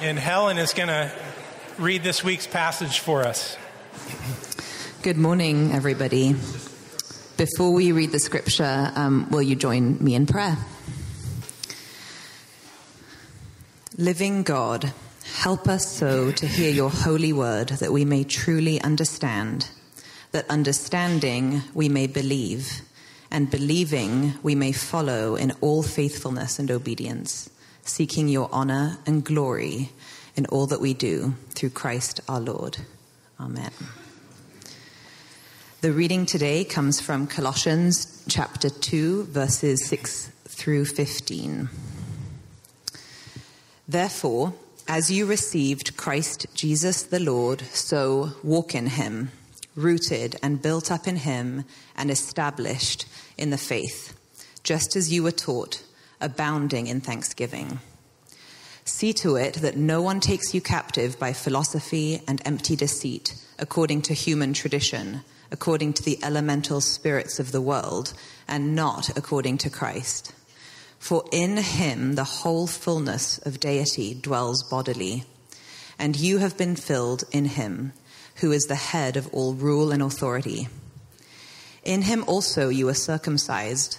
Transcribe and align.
And 0.00 0.18
Helen 0.18 0.56
is 0.56 0.72
going 0.72 0.88
to 0.88 1.12
read 1.76 2.02
this 2.02 2.24
week's 2.24 2.46
passage 2.46 3.00
for 3.00 3.22
us. 3.22 3.58
Good 5.02 5.18
morning, 5.18 5.72
everybody. 5.72 6.34
Before 7.36 7.74
we 7.74 7.92
read 7.92 8.10
the 8.10 8.18
scripture, 8.18 8.92
um, 8.94 9.28
will 9.28 9.42
you 9.42 9.56
join 9.56 10.02
me 10.02 10.14
in 10.14 10.24
prayer? 10.24 10.56
Living 13.98 14.42
God, 14.42 14.90
help 15.34 15.68
us 15.68 15.86
so 15.86 16.32
to 16.32 16.46
hear 16.46 16.70
your 16.70 16.88
holy 16.88 17.34
word 17.34 17.68
that 17.68 17.92
we 17.92 18.06
may 18.06 18.24
truly 18.24 18.80
understand, 18.80 19.68
that 20.32 20.48
understanding 20.48 21.60
we 21.74 21.90
may 21.90 22.06
believe, 22.06 22.80
and 23.30 23.50
believing 23.50 24.32
we 24.42 24.54
may 24.54 24.72
follow 24.72 25.36
in 25.36 25.52
all 25.60 25.82
faithfulness 25.82 26.58
and 26.58 26.70
obedience, 26.70 27.50
seeking 27.84 28.28
your 28.28 28.48
honor 28.52 28.98
and 29.06 29.24
glory 29.24 29.90
in 30.36 30.46
all 30.46 30.66
that 30.66 30.80
we 30.80 30.94
do 30.94 31.34
through 31.50 31.70
Christ 31.70 32.20
our 32.28 32.40
Lord. 32.40 32.78
Amen. 33.38 33.72
The 35.80 35.92
reading 35.92 36.26
today 36.26 36.64
comes 36.64 37.00
from 37.00 37.26
Colossians 37.26 38.22
chapter 38.28 38.68
2, 38.68 39.24
verses 39.24 39.86
6 39.86 40.30
through 40.46 40.84
15. 40.84 41.70
Therefore, 43.88 44.52
as 44.86 45.10
you 45.10 45.24
received 45.24 45.96
Christ 45.96 46.46
Jesus 46.54 47.02
the 47.02 47.20
Lord, 47.20 47.62
so 47.62 48.32
walk 48.42 48.74
in 48.74 48.88
him, 48.88 49.30
rooted 49.74 50.36
and 50.42 50.60
built 50.60 50.90
up 50.90 51.08
in 51.08 51.16
him 51.16 51.64
and 51.96 52.10
established 52.10 53.06
in 53.38 53.50
the 53.50 53.56
faith, 53.56 54.14
just 54.62 54.96
as 54.96 55.12
you 55.12 55.22
were 55.22 55.30
taught, 55.30 55.82
abounding 56.20 56.86
in 56.86 57.00
thanksgiving. 57.00 57.80
See 58.84 59.12
to 59.14 59.36
it 59.36 59.54
that 59.54 59.76
no 59.76 60.02
one 60.02 60.20
takes 60.20 60.54
you 60.54 60.60
captive 60.60 61.18
by 61.18 61.32
philosophy 61.32 62.22
and 62.26 62.42
empty 62.44 62.76
deceit, 62.76 63.34
according 63.58 64.02
to 64.02 64.14
human 64.14 64.52
tradition, 64.52 65.22
according 65.52 65.92
to 65.94 66.02
the 66.02 66.18
elemental 66.22 66.80
spirits 66.80 67.38
of 67.38 67.52
the 67.52 67.60
world, 67.60 68.12
and 68.48 68.74
not 68.74 69.16
according 69.16 69.58
to 69.58 69.70
Christ. 69.70 70.32
For 70.98 71.24
in 71.32 71.56
him 71.56 72.14
the 72.14 72.24
whole 72.24 72.66
fullness 72.66 73.38
of 73.38 73.60
deity 73.60 74.14
dwells 74.14 74.62
bodily, 74.62 75.24
and 75.98 76.16
you 76.16 76.38
have 76.38 76.56
been 76.56 76.76
filled 76.76 77.24
in 77.32 77.46
him, 77.46 77.92
who 78.36 78.52
is 78.52 78.64
the 78.64 78.74
head 78.74 79.16
of 79.16 79.28
all 79.32 79.54
rule 79.54 79.92
and 79.92 80.02
authority. 80.02 80.68
In 81.84 82.02
him 82.02 82.24
also 82.26 82.68
you 82.68 82.86
were 82.86 82.94
circumcised 82.94 83.98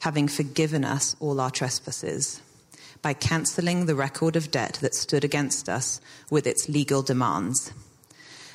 having 0.00 0.28
forgiven 0.28 0.84
us 0.84 1.16
all 1.20 1.40
our 1.40 1.50
trespasses, 1.50 2.42
by 3.02 3.14
canceling 3.14 3.86
the 3.86 3.94
record 3.94 4.36
of 4.36 4.50
debt 4.50 4.78
that 4.82 4.94
stood 4.94 5.24
against 5.24 5.68
us 5.68 6.00
with 6.30 6.46
its 6.46 6.68
legal 6.68 7.02
demands. 7.02 7.72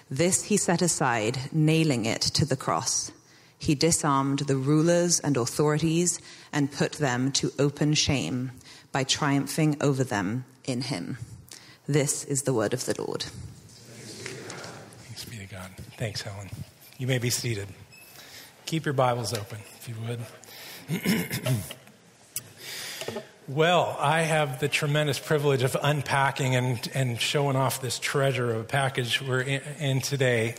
This 0.10 0.46
he 0.46 0.58
set 0.58 0.82
aside, 0.82 1.50
nailing 1.52 2.06
it 2.06 2.22
to 2.22 2.46
the 2.46 2.56
cross. 2.56 3.12
He 3.58 3.74
disarmed 3.74 4.40
the 4.40 4.58
rulers 4.58 5.20
and 5.20 5.38
authorities 5.38 6.20
and 6.54 6.72
put 6.72 6.94
them 6.94 7.32
to 7.34 7.52
open 7.58 7.96
shame 7.96 8.52
by 8.92 9.04
triumphing 9.04 9.78
over 9.82 10.04
them 10.04 10.46
in 10.66 10.82
him. 10.82 11.18
This 11.88 12.24
is 12.26 12.44
the 12.44 12.54
word 12.54 12.74
of 12.74 12.86
the 12.86 13.02
Lord. 13.02 13.24
Thanks 13.24 15.26
be 15.26 15.38
to 15.38 15.46
God. 15.46 15.72
Thanks, 15.98 16.22
Helen. 16.22 16.50
You 16.98 17.08
may 17.08 17.18
be 17.18 17.30
seated. 17.30 17.68
Keep 18.66 18.86
your 18.86 18.94
Bibles 18.94 19.34
open, 19.34 19.60
if 19.80 19.90
you 19.90 19.96
would. 20.08 20.20
well, 23.48 23.98
I 24.00 24.22
have 24.22 24.60
the 24.60 24.68
tremendous 24.68 25.18
privilege 25.18 25.64
of 25.64 25.76
unpacking 25.82 26.56
and, 26.56 26.88
and 26.94 27.20
showing 27.20 27.56
off 27.56 27.82
this 27.82 27.98
treasure 27.98 28.52
of 28.54 28.62
a 28.62 28.64
package 28.64 29.20
we're 29.22 29.42
in, 29.42 29.62
in 29.80 30.02
today. 30.02 30.56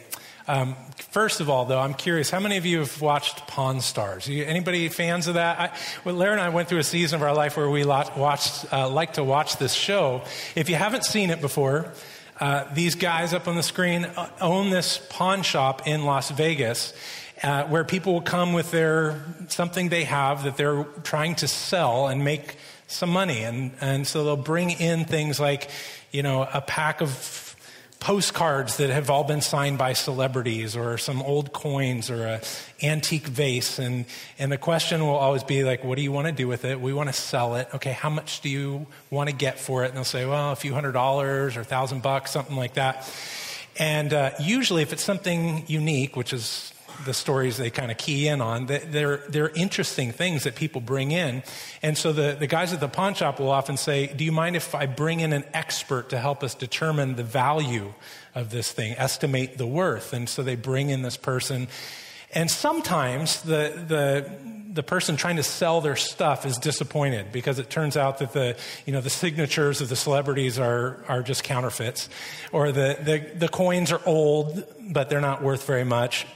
Um, 0.48 0.74
first 1.10 1.40
of 1.40 1.48
all, 1.48 1.64
though, 1.64 1.78
I'm 1.78 1.94
curious, 1.94 2.28
how 2.30 2.40
many 2.40 2.56
of 2.56 2.66
you 2.66 2.80
have 2.80 3.00
watched 3.00 3.46
Pawn 3.46 3.80
Stars? 3.80 4.26
You, 4.28 4.44
anybody 4.44 4.88
fans 4.88 5.28
of 5.28 5.34
that? 5.34 5.60
I, 5.60 5.70
well, 6.04 6.16
Larry 6.16 6.32
and 6.32 6.40
I 6.40 6.48
went 6.48 6.68
through 6.68 6.78
a 6.78 6.84
season 6.84 7.20
of 7.20 7.22
our 7.22 7.34
life 7.34 7.56
where 7.56 7.70
we 7.70 7.84
watched, 7.84 8.72
uh, 8.72 8.88
like 8.88 9.14
to 9.14 9.24
watch 9.24 9.58
this 9.58 9.74
show. 9.74 10.22
If 10.56 10.68
you 10.68 10.74
haven't 10.74 11.04
seen 11.04 11.30
it 11.30 11.40
before, 11.40 11.92
uh, 12.40 12.64
these 12.74 12.96
guys 12.96 13.32
up 13.32 13.46
on 13.46 13.54
the 13.54 13.62
screen 13.62 14.04
uh, 14.04 14.28
own 14.40 14.70
this 14.70 15.00
pawn 15.08 15.42
shop 15.42 15.86
in 15.86 16.04
Las 16.04 16.30
Vegas. 16.30 16.92
Uh, 17.42 17.64
where 17.64 17.84
people 17.84 18.14
will 18.14 18.22
come 18.22 18.54
with 18.54 18.70
their 18.70 19.22
something 19.48 19.90
they 19.90 20.04
have 20.04 20.44
that 20.44 20.56
they're 20.56 20.84
trying 21.02 21.34
to 21.34 21.46
sell 21.46 22.08
and 22.08 22.24
make 22.24 22.56
some 22.86 23.10
money 23.10 23.42
and, 23.42 23.72
and 23.82 24.06
so 24.06 24.24
they'll 24.24 24.36
bring 24.38 24.70
in 24.70 25.04
things 25.04 25.38
like 25.38 25.68
you 26.12 26.22
know 26.22 26.48
a 26.54 26.62
pack 26.62 27.02
of 27.02 27.46
postcards 28.00 28.76
that 28.76 28.90
have 28.90 29.10
all 29.10 29.24
been 29.24 29.40
signed 29.40 29.78
by 29.78 29.92
celebrities 29.92 30.76
or 30.76 30.98
some 30.98 31.22
old 31.22 31.52
coins 31.52 32.10
or 32.10 32.26
an 32.26 32.40
antique 32.82 33.26
vase. 33.26 33.78
And, 33.78 34.04
and 34.38 34.52
the 34.52 34.58
question 34.58 35.00
will 35.00 35.16
always 35.16 35.42
be 35.42 35.64
like, 35.64 35.82
what 35.82 35.96
do 35.96 36.02
you 36.02 36.12
want 36.12 36.26
to 36.26 36.32
do 36.32 36.46
with 36.46 36.64
it? 36.64 36.80
We 36.80 36.92
want 36.92 37.08
to 37.08 37.12
sell 37.12 37.56
it. 37.56 37.68
Okay, 37.74 37.92
how 37.92 38.10
much 38.10 38.42
do 38.42 38.48
you 38.48 38.86
want 39.10 39.30
to 39.30 39.34
get 39.34 39.58
for 39.58 39.84
it? 39.84 39.88
And 39.88 39.96
they'll 39.96 40.04
say, 40.04 40.26
well, 40.26 40.52
a 40.52 40.56
few 40.56 40.74
hundred 40.74 40.92
dollars 40.92 41.56
or 41.56 41.62
a 41.62 41.64
thousand 41.64 42.02
bucks, 42.02 42.30
something 42.30 42.56
like 42.56 42.74
that. 42.74 43.10
And 43.78 44.12
uh, 44.12 44.30
usually, 44.40 44.82
if 44.82 44.92
it's 44.92 45.04
something 45.04 45.64
unique, 45.66 46.16
which 46.16 46.32
is 46.32 46.72
the 47.04 47.14
stories 47.14 47.56
they 47.56 47.70
kind 47.70 47.90
of 47.90 47.98
key 47.98 48.28
in 48.28 48.40
on. 48.40 48.66
They're, 48.66 49.18
they're 49.28 49.50
interesting 49.50 50.12
things 50.12 50.44
that 50.44 50.54
people 50.54 50.80
bring 50.80 51.12
in. 51.12 51.42
And 51.82 51.96
so 51.96 52.12
the, 52.12 52.36
the 52.38 52.46
guys 52.46 52.72
at 52.72 52.80
the 52.80 52.88
pawn 52.88 53.14
shop 53.14 53.38
will 53.40 53.50
often 53.50 53.76
say, 53.76 54.06
Do 54.08 54.24
you 54.24 54.32
mind 54.32 54.56
if 54.56 54.74
I 54.74 54.86
bring 54.86 55.20
in 55.20 55.32
an 55.32 55.44
expert 55.52 56.10
to 56.10 56.18
help 56.18 56.42
us 56.42 56.54
determine 56.54 57.16
the 57.16 57.24
value 57.24 57.94
of 58.34 58.50
this 58.50 58.72
thing, 58.72 58.94
estimate 58.96 59.58
the 59.58 59.66
worth? 59.66 60.12
And 60.12 60.28
so 60.28 60.42
they 60.42 60.56
bring 60.56 60.90
in 60.90 61.02
this 61.02 61.16
person. 61.16 61.68
And 62.32 62.50
sometimes 62.50 63.42
the, 63.42 63.72
the, 63.86 64.30
the 64.72 64.82
person 64.82 65.16
trying 65.16 65.36
to 65.36 65.42
sell 65.42 65.80
their 65.80 65.96
stuff 65.96 66.44
is 66.44 66.58
disappointed 66.58 67.32
because 67.32 67.58
it 67.58 67.70
turns 67.70 67.96
out 67.96 68.18
that 68.18 68.32
the, 68.32 68.56
you 68.84 68.92
know, 68.92 69.00
the 69.00 69.10
signatures 69.10 69.80
of 69.80 69.88
the 69.88 69.96
celebrities 69.96 70.58
are, 70.58 71.02
are 71.08 71.22
just 71.22 71.44
counterfeits. 71.44 72.08
Or 72.52 72.72
the, 72.72 72.98
the, 73.00 73.38
the 73.38 73.48
coins 73.48 73.90
are 73.90 74.02
old, 74.04 74.64
but 74.92 75.08
they're 75.08 75.20
not 75.20 75.42
worth 75.42 75.66
very 75.66 75.84
much. 75.84 76.26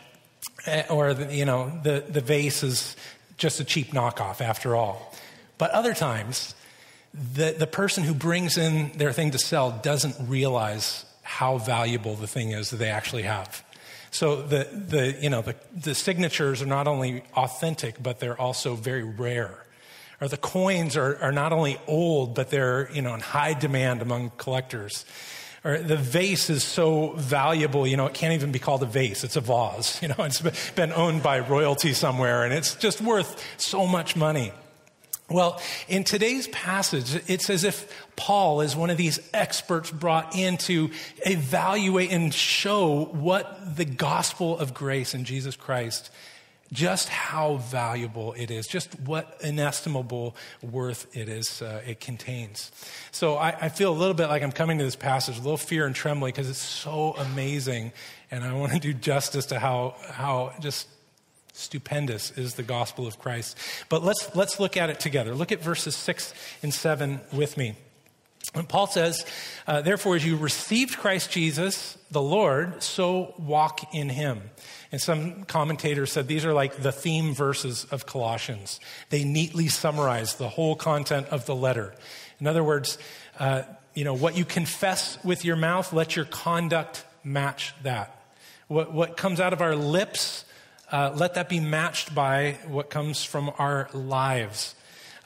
Eh, 0.66 0.84
or 0.91 1.15
the, 1.15 1.34
you 1.34 1.44
know 1.44 1.72
the, 1.82 2.04
the 2.06 2.21
vase 2.21 2.62
is 2.62 2.97
just 3.37 3.60
a 3.60 3.65
cheap 3.65 3.93
knockoff 3.93 4.41
after 4.41 4.76
all. 4.76 5.15
But 5.56 5.71
other 5.71 5.94
times 5.94 6.54
the, 7.15 7.54
the 7.59 7.66
person 7.66 8.04
who 8.04 8.15
brings 8.15 8.59
in 8.59 8.93
their 8.97 9.12
thing 9.12 9.31
to 9.32 9.38
sell 9.38 9.71
doesn't 9.82 10.16
realize 10.28 11.04
how 11.22 11.59
valuable 11.59 12.15
the 12.15 12.26
thing 12.26 12.53
is 12.53 12.71
that 12.71 12.76
they 12.76 12.91
actually 12.91 13.22
have. 13.22 13.65
So 14.10 14.43
the, 14.43 14.69
the, 14.72 15.16
you 15.21 15.31
know, 15.31 15.43
the, 15.43 15.56
the 15.75 15.94
signatures 15.94 16.60
are 16.62 16.66
not 16.66 16.87
only 16.87 17.22
authentic 17.34 18.03
but 18.03 18.21
they're 18.21 18.41
also 18.41 18.75
very 18.75 19.04
rare. 19.04 19.66
Or 20.21 20.28
the 20.28 20.37
coins 20.37 20.97
are, 20.97 21.16
are 21.22 21.32
not 21.32 21.53
only 21.53 21.78
old 21.87 22.34
but 22.34 22.50
they're 22.50 22.91
you 22.92 23.00
know 23.00 23.15
in 23.15 23.21
high 23.21 23.54
demand 23.54 24.03
among 24.03 24.32
collectors 24.37 25.06
or 25.65 25.78
the 25.78 25.97
vase 25.97 26.48
is 26.48 26.65
so 26.65 27.12
valuable, 27.16 27.86
you 27.86 27.97
know, 27.97 28.07
it 28.07 28.15
can't 28.15 28.33
even 28.33 28.51
be 28.51 28.59
called 28.59 28.83
a 28.83 28.86
vase. 28.86 29.24
It's 29.24 29.36
a 29.36 29.41
vase. 29.41 30.01
You 30.03 30.09
know, 30.09 30.15
it's 30.21 30.71
been 30.71 30.92
owned 30.92 31.22
by 31.22 31.41
royalty 31.41 31.92
somewhere 31.92 32.45
and 32.45 32.54
it's 32.54 32.74
just 32.74 33.01
worth 33.01 33.45
so 33.59 33.86
much 33.86 34.16
money. 34.16 34.53
Well, 35.28 35.60
in 35.86 36.03
today's 36.03 36.48
passage, 36.48 37.15
it's 37.28 37.51
as 37.51 37.62
if 37.62 38.07
Paul 38.16 38.62
is 38.62 38.74
one 38.74 38.91
of 38.91 38.97
these 38.97 39.21
experts 39.33 39.89
brought 39.89 40.34
in 40.34 40.57
to 40.59 40.91
evaluate 41.24 42.10
and 42.10 42.34
show 42.34 43.04
what 43.04 43.77
the 43.77 43.84
gospel 43.84 44.59
of 44.59 44.74
grace 44.74 45.15
in 45.15 45.24
Jesus 45.24 45.54
Christ 45.54 46.10
just 46.72 47.09
how 47.09 47.57
valuable 47.57 48.33
it 48.34 48.51
is, 48.51 48.67
just 48.67 48.99
what 49.01 49.39
inestimable 49.43 50.37
worth 50.63 51.17
it 51.17 51.28
is, 51.28 51.63
uh, 51.63 51.83
it 51.87 52.01
contains. 52.01 52.71
So 53.11 53.37
I, 53.37 53.49
I, 53.61 53.69
feel 53.69 53.93
a 53.93 53.99
little 53.99 54.15
bit 54.15 54.28
like 54.28 54.43
I'm 54.43 54.53
coming 54.53 54.78
to 54.78 54.84
this 54.84 54.97
passage, 54.97 55.37
a 55.37 55.41
little 55.41 55.57
fear 55.57 55.87
and 55.87 55.95
trembling 55.95 56.33
because 56.33 56.49
it's 56.49 56.59
so 56.59 57.15
amazing, 57.15 57.93
and 58.31 58.45
I 58.45 58.53
want 58.53 58.72
to 58.72 58.78
do 58.78 58.93
justice 58.93 59.47
to 59.47 59.59
how 59.59 59.97
how 60.11 60.53
just 60.61 60.89
stupendous 61.53 62.31
is 62.33 62.55
the 62.55 62.63
gospel 62.63 63.07
of 63.07 63.19
Christ. 63.19 63.59
But 63.89 64.05
let's 64.05 64.34
let's 64.37 64.61
look 64.61 64.77
at 64.77 64.91
it 64.91 65.01
together. 65.01 65.34
Look 65.34 65.53
at 65.53 65.61
verses 65.63 65.97
six 65.97 66.33
and 66.63 66.72
seven 66.72 67.21
with 67.33 67.57
me. 67.57 67.75
And 68.54 68.69
Paul 68.69 68.89
says, 68.89 69.25
uh, 69.66 69.81
therefore, 69.83 70.16
as 70.16 70.25
you 70.25 70.37
received 70.37 70.98
Christ 70.98 71.31
Jesus, 71.31 71.97
the 72.10 72.22
Lord, 72.22 72.83
so 72.83 73.34
walk 73.39 73.95
in 73.95 74.09
him. 74.09 74.51
And 74.91 75.01
some 75.01 75.45
commentators 75.45 76.10
said 76.10 76.27
these 76.27 76.45
are 76.45 76.53
like 76.53 76.77
the 76.77 76.91
theme 76.91 77.33
verses 77.33 77.84
of 77.92 78.07
Colossians. 78.07 78.81
They 79.10 79.22
neatly 79.22 79.69
summarize 79.69 80.34
the 80.34 80.48
whole 80.48 80.75
content 80.75 81.28
of 81.28 81.47
the 81.47 81.54
letter. 81.54 81.95
In 82.41 82.48
other 82.48 82.65
words, 82.65 82.98
uh, 83.39 83.63
you 83.95 84.04
know, 84.04 84.15
what 84.15 84.37
you 84.37 84.45
confess 84.45 85.22
with 85.22 85.45
your 85.45 85.57
mouth, 85.57 85.93
let 85.93 86.16
your 86.16 86.25
conduct 86.25 87.04
match 87.22 87.75
that. 87.83 88.16
What, 88.66 88.93
what 88.93 89.16
comes 89.16 89.41
out 89.41 89.53
of 89.53 89.60
our 89.60 89.77
lips, 89.77 90.45
uh, 90.91 91.13
let 91.15 91.34
that 91.34 91.48
be 91.48 91.60
matched 91.60 92.15
by 92.15 92.59
what 92.66 92.91
comes 92.91 93.22
from 93.22 93.53
our 93.59 93.89
lives. 93.93 94.75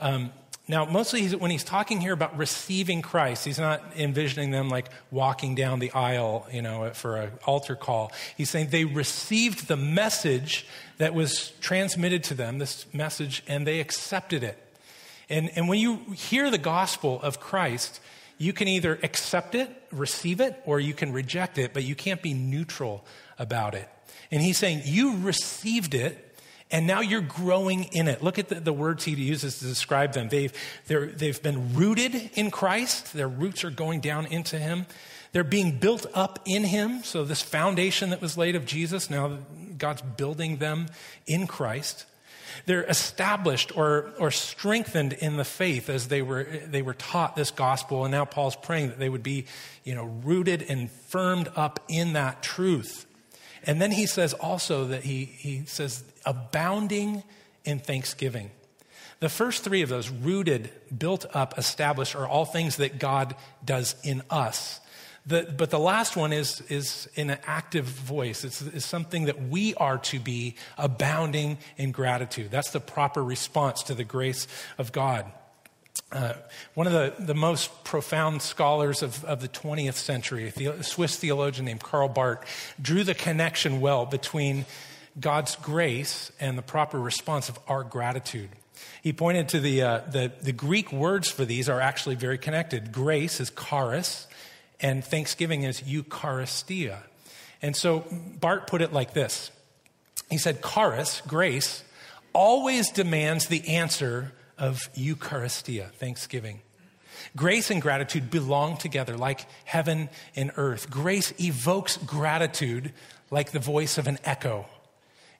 Um, 0.00 0.32
now, 0.66 0.87
mostly 0.87 1.28
when 1.28 1.50
he's 1.50 1.64
talking 1.64 2.00
here 2.00 2.14
about 2.14 2.38
receiving 2.38 3.02
Christ, 3.02 3.44
he's 3.44 3.58
not 3.58 3.82
envisioning 3.96 4.50
them 4.50 4.70
like 4.70 4.88
walking 5.11 5.55
down 5.55 5.78
the 5.78 5.93
aisle, 5.93 6.46
you 6.50 6.62
know, 6.62 6.90
for 6.94 7.16
an 7.16 7.32
altar 7.46 7.76
call. 7.76 8.12
He's 8.34 8.49
saying 8.49 8.70
they 8.70 8.87
received 8.87 9.69
the 9.69 9.76
message 9.76 10.66
that 10.96 11.12
was 11.12 11.50
transmitted 11.61 12.25
to 12.25 12.34
them, 12.34 12.58
this 12.58 12.87
message, 12.94 13.43
and 13.46 13.66
they 13.66 13.78
accepted 13.78 14.43
it. 14.43 14.58
And, 15.28 15.50
and 15.55 15.69
when 15.69 15.81
you 15.81 15.96
hear 16.14 16.50
the 16.50 16.58
gospel 16.58 17.20
of 17.20 17.40
Christ, 17.40 18.00
you 18.38 18.55
can 18.55 18.67
either 18.67 18.99
accept 19.02 19.55
it, 19.55 19.70
receive 19.93 20.40
it, 20.40 20.62
or 20.64 20.81
you 20.81 20.94
can 20.94 21.12
reject 21.12 21.58
it, 21.58 21.75
but 21.75 21.84
you 21.84 21.94
can't 21.94 22.22
be 22.22 22.32
neutral 22.32 23.05
about 23.38 23.75
it. 23.75 23.88
And 24.31 24.40
he's 24.40 24.56
saying, 24.56 24.82
You 24.84 25.19
received 25.19 25.94
it, 25.94 26.33
and 26.74 26.88
now 26.88 27.02
you're 27.02 27.20
growing 27.20 27.84
in 27.84 28.08
it. 28.08 28.20
Look 28.20 28.36
at 28.36 28.48
the, 28.48 28.56
the 28.56 28.72
words 28.72 29.04
he 29.04 29.12
uses 29.12 29.60
to 29.60 29.64
describe 29.64 30.12
them. 30.12 30.28
They've, 30.28 30.52
they've 30.88 31.40
been 31.40 31.72
rooted 31.76 32.30
in 32.34 32.50
Christ, 32.50 33.12
their 33.12 33.28
roots 33.28 33.62
are 33.62 33.70
going 33.70 34.00
down 34.00 34.26
into 34.26 34.58
him. 34.58 34.86
They're 35.30 35.44
being 35.44 35.78
built 35.78 36.06
up 36.14 36.40
in 36.44 36.64
him. 36.64 37.04
So, 37.04 37.22
this 37.22 37.42
foundation 37.42 38.10
that 38.10 38.20
was 38.20 38.36
laid 38.36 38.56
of 38.56 38.66
Jesus, 38.66 39.08
now 39.08 39.38
God's 39.78 40.02
building 40.02 40.56
them 40.56 40.86
in 41.28 41.46
Christ. 41.46 42.06
They're 42.66 42.84
established 42.84 43.76
or, 43.76 44.10
or 44.18 44.32
strengthened 44.32 45.12
in 45.12 45.36
the 45.36 45.44
faith 45.44 45.88
as 45.88 46.08
they 46.08 46.22
were, 46.22 46.42
they 46.42 46.82
were 46.82 46.94
taught 46.94 47.36
this 47.36 47.52
gospel. 47.52 48.04
And 48.04 48.10
now 48.10 48.24
Paul's 48.24 48.56
praying 48.56 48.88
that 48.88 48.98
they 48.98 49.08
would 49.08 49.22
be 49.22 49.46
you 49.84 49.94
know, 49.94 50.04
rooted 50.24 50.64
and 50.68 50.90
firmed 50.90 51.48
up 51.54 51.84
in 51.88 52.14
that 52.14 52.42
truth. 52.42 53.06
And 53.66 53.81
then 53.81 53.90
he 53.90 54.06
says 54.06 54.32
also 54.34 54.87
that 54.87 55.05
he, 55.05 55.25
he 55.25 55.64
says, 55.66 56.05
abounding 56.25 57.22
in 57.64 57.78
thanksgiving. 57.78 58.50
The 59.20 59.28
first 59.28 59.64
three 59.64 59.82
of 59.82 59.88
those, 59.88 60.11
rooted, 60.11 60.70
built 60.96 61.25
up, 61.34 61.58
established, 61.58 62.14
are 62.14 62.28
all 62.28 62.44
things 62.44 62.76
that 62.76 62.99
God 62.99 63.34
does 63.64 63.96
in 64.02 64.22
us. 64.28 64.81
The, 65.26 65.55
but 65.56 65.70
the 65.70 65.78
last 65.78 66.16
one 66.16 66.34
is, 66.34 66.61
is 66.69 67.08
in 67.14 67.31
an 67.31 67.38
active 67.46 67.87
voice. 67.87 68.44
It's, 68.44 68.61
it's 68.61 68.84
something 68.84 69.25
that 69.25 69.49
we 69.49 69.75
are 69.76 69.96
to 69.99 70.19
be 70.19 70.56
abounding 70.76 71.56
in 71.78 71.93
gratitude. 71.93 72.50
That's 72.50 72.70
the 72.70 72.81
proper 72.81 73.25
response 73.25 73.82
to 73.84 73.94
the 73.94 74.05
grace 74.05 74.46
of 74.76 74.93
God. 74.93 75.32
Uh, 76.14 76.34
one 76.75 76.87
of 76.87 76.93
the, 76.93 77.12
the 77.19 77.34
most 77.34 77.82
profound 77.82 78.40
scholars 78.40 79.02
of, 79.02 79.25
of 79.25 79.40
the 79.40 79.49
20th 79.49 79.94
century, 79.94 80.52
a 80.56 80.82
Swiss 80.84 81.16
theologian 81.16 81.64
named 81.64 81.82
Karl 81.82 82.08
Barth, 82.08 82.75
drew 82.81 83.02
the 83.02 83.14
connection 83.14 83.81
well 83.81 84.06
between 84.06 84.64
God's 85.19 85.56
grace 85.56 86.31
and 86.38 86.56
the 86.56 86.62
proper 86.62 87.00
response 87.00 87.49
of 87.49 87.58
our 87.66 87.82
gratitude. 87.82 88.50
He 89.02 89.12
pointed 89.12 89.49
to 89.50 89.61
the, 89.61 89.82
uh, 89.82 90.00
the, 90.08 90.31
the, 90.40 90.52
Greek 90.52 90.93
words 90.93 91.28
for 91.28 91.44
these 91.44 91.69
are 91.69 91.81
actually 91.81 92.14
very 92.14 92.38
connected. 92.38 92.93
Grace 92.93 93.40
is 93.40 93.50
charis, 93.50 94.28
and 94.81 95.05
thanksgiving 95.05 95.64
is 95.64 95.81
Eucharistia. 95.81 96.99
And 97.60 97.75
so 97.75 98.05
Barth 98.40 98.69
put 98.69 98.82
it 98.82 98.93
like 98.93 99.14
this 99.14 99.50
He 100.31 100.38
said, 100.38 100.62
Charis, 100.62 101.22
grace, 101.26 101.82
always 102.32 102.90
demands 102.90 103.49
the 103.49 103.69
answer 103.69 104.32
of 104.58 104.80
Eucharistia, 104.94 105.90
thanksgiving. 105.92 106.60
Grace 107.36 107.70
and 107.70 107.80
gratitude 107.80 108.30
belong 108.30 108.76
together 108.76 109.16
like 109.16 109.46
heaven 109.64 110.08
and 110.36 110.52
earth. 110.56 110.90
Grace 110.90 111.32
evokes 111.40 111.96
gratitude 111.96 112.92
like 113.30 113.52
the 113.52 113.58
voice 113.58 113.98
of 113.98 114.06
an 114.06 114.18
echo. 114.24 114.66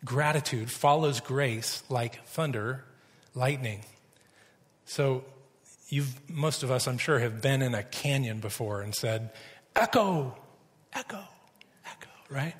Gratitude 0.05 0.71
follows 0.71 1.21
grace 1.21 1.83
like 1.89 2.25
thunder, 2.27 2.85
lightning. 3.35 3.81
So, 4.85 5.25
you've, 5.89 6.29
most 6.29 6.63
of 6.63 6.71
us, 6.71 6.87
I'm 6.87 6.99
sure, 6.99 7.19
have 7.19 7.41
been 7.41 7.63
in 7.63 7.75
a 7.75 7.83
canyon 7.83 8.41
before 8.41 8.83
and 8.83 8.95
said, 8.95 9.31
Echo, 9.75 10.37
echo, 10.93 11.23
echo, 11.87 12.09
right? 12.29 12.55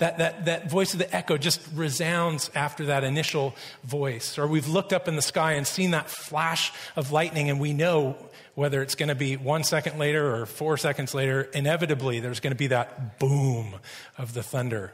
That, 0.00 0.16
that, 0.16 0.46
that 0.46 0.70
voice 0.70 0.94
of 0.94 0.98
the 0.98 1.14
echo 1.14 1.36
just 1.36 1.60
resounds 1.74 2.50
after 2.54 2.86
that 2.86 3.04
initial 3.04 3.54
voice. 3.84 4.38
Or 4.38 4.46
we've 4.46 4.66
looked 4.66 4.94
up 4.94 5.08
in 5.08 5.14
the 5.14 5.22
sky 5.22 5.52
and 5.52 5.66
seen 5.66 5.90
that 5.90 6.08
flash 6.08 6.72
of 6.96 7.12
lightning, 7.12 7.50
and 7.50 7.60
we 7.60 7.74
know 7.74 8.16
whether 8.54 8.80
it's 8.80 8.94
going 8.94 9.10
to 9.10 9.14
be 9.14 9.36
one 9.36 9.62
second 9.62 9.98
later 9.98 10.34
or 10.34 10.46
four 10.46 10.78
seconds 10.78 11.12
later, 11.14 11.42
inevitably 11.52 12.18
there's 12.18 12.40
going 12.40 12.52
to 12.52 12.58
be 12.58 12.68
that 12.68 13.18
boom 13.18 13.74
of 14.16 14.32
the 14.32 14.42
thunder. 14.42 14.90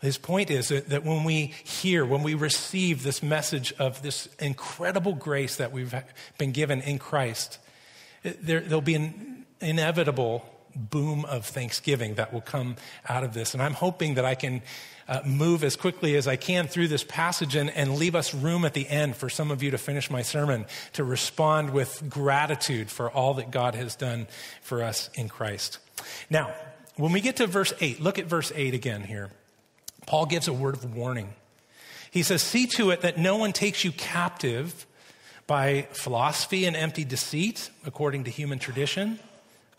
His 0.00 0.18
point 0.18 0.52
is 0.52 0.68
that 0.68 1.04
when 1.04 1.24
we 1.24 1.46
hear, 1.64 2.06
when 2.06 2.22
we 2.22 2.34
receive 2.34 3.02
this 3.02 3.24
message 3.24 3.72
of 3.80 4.02
this 4.02 4.28
incredible 4.38 5.14
grace 5.14 5.56
that 5.56 5.72
we've 5.72 5.92
been 6.38 6.52
given 6.52 6.80
in 6.82 7.00
Christ, 7.00 7.58
there, 8.22 8.62
will 8.70 8.80
be 8.82 8.94
an 8.94 9.46
inevitable 9.60 10.48
boom 10.74 11.24
of 11.24 11.44
thanksgiving 11.44 12.14
that 12.14 12.32
will 12.32 12.40
come 12.40 12.76
out 13.08 13.24
of 13.24 13.34
this. 13.34 13.54
And 13.54 13.62
I'm 13.62 13.74
hoping 13.74 14.14
that 14.14 14.24
I 14.24 14.34
can 14.34 14.62
uh, 15.08 15.20
move 15.24 15.64
as 15.64 15.74
quickly 15.74 16.16
as 16.16 16.28
I 16.28 16.36
can 16.36 16.68
through 16.68 16.88
this 16.88 17.02
passage 17.02 17.56
and, 17.56 17.70
and 17.70 17.96
leave 17.96 18.14
us 18.14 18.34
room 18.34 18.64
at 18.64 18.74
the 18.74 18.86
end 18.88 19.16
for 19.16 19.28
some 19.28 19.50
of 19.50 19.62
you 19.62 19.70
to 19.70 19.78
finish 19.78 20.10
my 20.10 20.22
sermon 20.22 20.66
to 20.92 21.04
respond 21.04 21.70
with 21.70 22.08
gratitude 22.10 22.90
for 22.90 23.10
all 23.10 23.34
that 23.34 23.50
God 23.50 23.74
has 23.74 23.96
done 23.96 24.26
for 24.60 24.82
us 24.82 25.08
in 25.14 25.28
Christ. 25.28 25.78
Now, 26.28 26.52
when 26.96 27.12
we 27.12 27.20
get 27.20 27.36
to 27.36 27.46
verse 27.46 27.72
8, 27.80 28.00
look 28.00 28.18
at 28.18 28.26
verse 28.26 28.52
8 28.54 28.74
again 28.74 29.02
here. 29.02 29.30
Paul 30.06 30.26
gives 30.26 30.48
a 30.48 30.52
word 30.52 30.74
of 30.74 30.94
warning. 30.94 31.32
He 32.10 32.22
says, 32.22 32.42
See 32.42 32.66
to 32.68 32.90
it 32.90 33.02
that 33.02 33.18
no 33.18 33.36
one 33.36 33.52
takes 33.52 33.84
you 33.84 33.92
captive 33.92 34.86
by 35.46 35.86
philosophy 35.92 36.66
and 36.66 36.76
empty 36.76 37.04
deceit, 37.04 37.70
according 37.86 38.24
to 38.24 38.30
human 38.30 38.58
tradition 38.58 39.18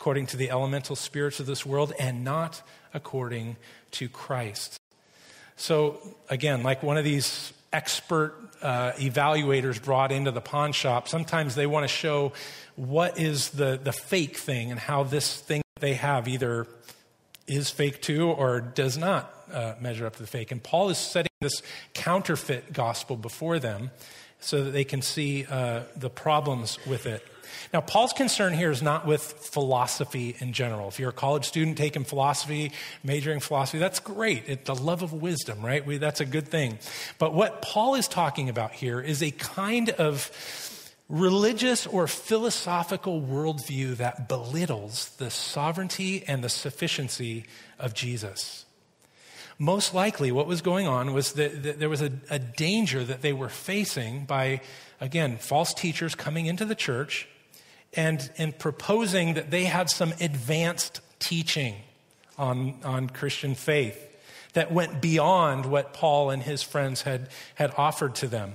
according 0.00 0.24
to 0.24 0.38
the 0.38 0.48
elemental 0.48 0.96
spirits 0.96 1.40
of 1.40 1.46
this 1.46 1.66
world 1.66 1.92
and 1.98 2.24
not 2.24 2.62
according 2.94 3.54
to 3.90 4.08
Christ. 4.08 4.80
So, 5.56 5.98
again, 6.30 6.62
like 6.62 6.82
one 6.82 6.96
of 6.96 7.04
these 7.04 7.52
expert 7.70 8.34
uh, 8.62 8.92
evaluators 8.92 9.82
brought 9.82 10.10
into 10.10 10.30
the 10.30 10.40
pawn 10.40 10.72
shop, 10.72 11.06
sometimes 11.06 11.54
they 11.54 11.66
want 11.66 11.84
to 11.84 11.88
show 11.88 12.32
what 12.76 13.18
is 13.18 13.50
the, 13.50 13.78
the 13.82 13.92
fake 13.92 14.38
thing 14.38 14.70
and 14.70 14.80
how 14.80 15.02
this 15.02 15.38
thing 15.38 15.60
they 15.80 15.92
have 15.92 16.28
either 16.28 16.66
is 17.46 17.68
fake 17.68 18.00
too 18.00 18.30
or 18.30 18.62
does 18.62 18.96
not 18.96 19.30
uh, 19.52 19.74
measure 19.82 20.06
up 20.06 20.16
to 20.16 20.22
the 20.22 20.26
fake. 20.26 20.50
And 20.50 20.62
Paul 20.62 20.88
is 20.88 20.96
setting 20.96 21.32
this 21.42 21.60
counterfeit 21.92 22.72
gospel 22.72 23.18
before 23.18 23.58
them 23.58 23.90
so 24.40 24.64
that 24.64 24.70
they 24.70 24.84
can 24.84 25.02
see 25.02 25.44
uh, 25.44 25.82
the 25.94 26.08
problems 26.08 26.78
with 26.86 27.04
it. 27.04 27.22
Now, 27.72 27.80
Paul's 27.80 28.12
concern 28.12 28.52
here 28.52 28.70
is 28.70 28.82
not 28.82 29.06
with 29.06 29.22
philosophy 29.22 30.36
in 30.38 30.52
general. 30.52 30.88
If 30.88 30.98
you're 30.98 31.10
a 31.10 31.12
college 31.12 31.46
student 31.46 31.78
taking 31.78 32.04
philosophy, 32.04 32.72
majoring 33.04 33.36
in 33.36 33.40
philosophy, 33.40 33.78
that's 33.78 34.00
great. 34.00 34.44
It's 34.46 34.64
the 34.64 34.74
love 34.74 35.02
of 35.02 35.12
wisdom, 35.12 35.64
right? 35.64 35.84
We, 35.84 35.98
that's 35.98 36.20
a 36.20 36.26
good 36.26 36.48
thing. 36.48 36.78
But 37.18 37.34
what 37.34 37.62
Paul 37.62 37.94
is 37.94 38.08
talking 38.08 38.48
about 38.48 38.72
here 38.72 39.00
is 39.00 39.22
a 39.22 39.30
kind 39.30 39.90
of 39.90 40.30
religious 41.08 41.86
or 41.86 42.06
philosophical 42.06 43.20
worldview 43.20 43.96
that 43.96 44.28
belittles 44.28 45.10
the 45.16 45.30
sovereignty 45.30 46.24
and 46.26 46.42
the 46.42 46.48
sufficiency 46.48 47.44
of 47.78 47.94
Jesus. 47.94 48.64
Most 49.58 49.92
likely, 49.92 50.32
what 50.32 50.46
was 50.46 50.62
going 50.62 50.86
on 50.86 51.12
was 51.12 51.32
that, 51.32 51.64
that 51.64 51.78
there 51.78 51.90
was 51.90 52.00
a, 52.00 52.10
a 52.30 52.38
danger 52.38 53.04
that 53.04 53.20
they 53.20 53.34
were 53.34 53.50
facing 53.50 54.24
by, 54.24 54.62
again, 55.00 55.36
false 55.36 55.74
teachers 55.74 56.14
coming 56.14 56.46
into 56.46 56.64
the 56.64 56.74
church 56.74 57.28
and, 57.94 58.30
and 58.38 58.58
proposing 58.58 59.34
that 59.34 59.50
they 59.50 59.64
had 59.64 59.90
some 59.90 60.12
advanced 60.20 61.00
teaching 61.18 61.74
on, 62.38 62.74
on 62.84 63.10
Christian 63.10 63.54
faith 63.54 64.06
that 64.52 64.72
went 64.72 65.00
beyond 65.00 65.66
what 65.66 65.92
Paul 65.92 66.30
and 66.30 66.42
his 66.42 66.62
friends 66.62 67.02
had, 67.02 67.28
had 67.54 67.72
offered 67.76 68.14
to 68.16 68.26
them. 68.26 68.54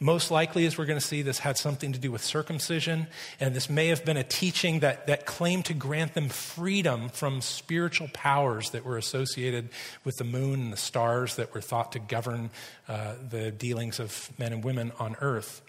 Most 0.00 0.30
likely, 0.30 0.64
as 0.64 0.78
we're 0.78 0.86
going 0.86 0.98
to 1.00 1.04
see, 1.04 1.22
this 1.22 1.40
had 1.40 1.56
something 1.56 1.92
to 1.92 1.98
do 1.98 2.12
with 2.12 2.22
circumcision, 2.22 3.08
and 3.40 3.52
this 3.52 3.68
may 3.68 3.88
have 3.88 4.04
been 4.04 4.16
a 4.16 4.22
teaching 4.22 4.78
that, 4.80 5.08
that 5.08 5.26
claimed 5.26 5.64
to 5.64 5.74
grant 5.74 6.14
them 6.14 6.28
freedom 6.28 7.08
from 7.08 7.40
spiritual 7.40 8.08
powers 8.12 8.70
that 8.70 8.84
were 8.84 8.96
associated 8.96 9.70
with 10.04 10.16
the 10.16 10.24
moon 10.24 10.60
and 10.60 10.72
the 10.72 10.76
stars 10.76 11.34
that 11.34 11.52
were 11.52 11.60
thought 11.60 11.90
to 11.92 11.98
govern 11.98 12.50
uh, 12.86 13.14
the 13.28 13.50
dealings 13.50 13.98
of 13.98 14.30
men 14.38 14.52
and 14.52 14.62
women 14.62 14.92
on 15.00 15.16
earth. 15.20 15.62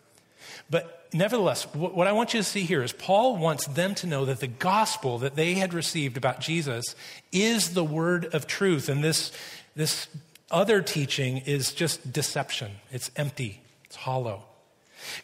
But 0.69 0.98
nevertheless, 1.13 1.63
what 1.73 2.07
I 2.07 2.11
want 2.11 2.33
you 2.33 2.39
to 2.39 2.43
see 2.43 2.63
here 2.63 2.83
is 2.83 2.91
Paul 2.91 3.37
wants 3.37 3.65
them 3.67 3.95
to 3.95 4.07
know 4.07 4.25
that 4.25 4.39
the 4.39 4.47
gospel 4.47 5.17
that 5.19 5.35
they 5.35 5.55
had 5.55 5.73
received 5.73 6.17
about 6.17 6.39
Jesus 6.39 6.95
is 7.31 7.73
the 7.73 7.83
word 7.83 8.25
of 8.33 8.47
truth. 8.47 8.89
And 8.89 9.03
this, 9.03 9.31
this 9.75 10.07
other 10.51 10.81
teaching 10.81 11.37
is 11.37 11.73
just 11.73 12.11
deception, 12.11 12.71
it's 12.91 13.11
empty, 13.15 13.61
it's 13.85 13.95
hollow. 13.97 14.43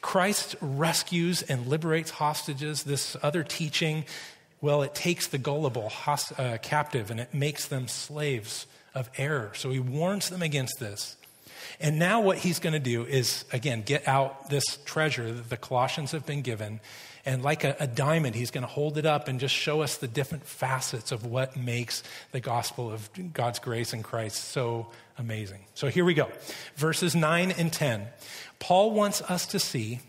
Christ 0.01 0.55
rescues 0.61 1.41
and 1.41 1.67
liberates 1.67 2.11
hostages. 2.11 2.83
This 2.83 3.17
other 3.21 3.43
teaching, 3.43 4.05
well, 4.61 4.81
it 4.83 4.95
takes 4.95 5.27
the 5.27 5.37
gullible 5.37 5.89
host, 5.89 6.37
uh, 6.39 6.57
captive 6.61 7.11
and 7.11 7.19
it 7.19 7.33
makes 7.33 7.67
them 7.67 7.87
slaves 7.87 8.67
of 8.93 9.09
error. 9.17 9.51
So 9.53 9.71
he 9.71 9.79
warns 9.79 10.29
them 10.29 10.41
against 10.41 10.79
this. 10.79 11.17
And 11.79 11.99
now, 11.99 12.21
what 12.21 12.37
he's 12.37 12.59
going 12.59 12.73
to 12.73 12.79
do 12.79 13.03
is, 13.03 13.45
again, 13.51 13.81
get 13.81 14.07
out 14.07 14.49
this 14.49 14.77
treasure 14.85 15.31
that 15.31 15.49
the 15.49 15.57
Colossians 15.57 16.11
have 16.11 16.25
been 16.25 16.41
given. 16.41 16.79
And 17.25 17.41
like 17.43 17.63
a, 17.63 17.75
a 17.79 17.87
diamond, 17.87 18.35
he's 18.35 18.51
going 18.51 18.61
to 18.61 18.67
hold 18.67 18.97
it 18.97 19.05
up 19.05 19.27
and 19.27 19.39
just 19.39 19.55
show 19.55 19.81
us 19.81 19.97
the 19.97 20.07
different 20.07 20.45
facets 20.45 21.11
of 21.11 21.25
what 21.25 21.57
makes 21.57 22.03
the 22.31 22.39
gospel 22.39 22.91
of 22.91 23.09
God's 23.33 23.59
grace 23.59 23.93
in 23.93 24.03
Christ 24.03 24.49
so 24.49 24.87
amazing. 25.17 25.65
So 25.73 25.87
here 25.87 26.05
we 26.05 26.13
go. 26.13 26.29
Verses 26.75 27.15
9 27.15 27.51
and 27.51 27.73
10. 27.73 28.07
Paul 28.59 28.91
wants 28.91 29.21
us 29.23 29.47
to 29.47 29.59
see 29.59 30.01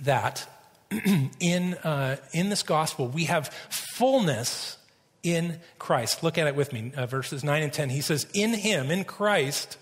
that 0.00 0.46
in, 1.40 1.74
uh, 1.74 2.16
in 2.32 2.48
this 2.48 2.62
gospel, 2.62 3.08
we 3.08 3.24
have 3.24 3.48
fullness 3.70 4.76
in 5.22 5.58
Christ. 5.78 6.22
Look 6.22 6.38
at 6.38 6.46
it 6.46 6.54
with 6.54 6.72
me, 6.72 6.92
uh, 6.96 7.06
verses 7.06 7.42
9 7.42 7.62
and 7.62 7.72
10. 7.72 7.90
He 7.90 8.00
says, 8.00 8.26
In 8.32 8.54
him, 8.54 8.90
in 8.90 9.04
Christ, 9.04 9.76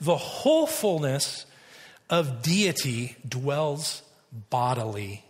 the 0.00 0.16
whole 0.16 0.66
fullness 0.66 1.46
of 2.08 2.42
deity 2.42 3.16
dwells 3.26 4.02
bodily. 4.50 5.24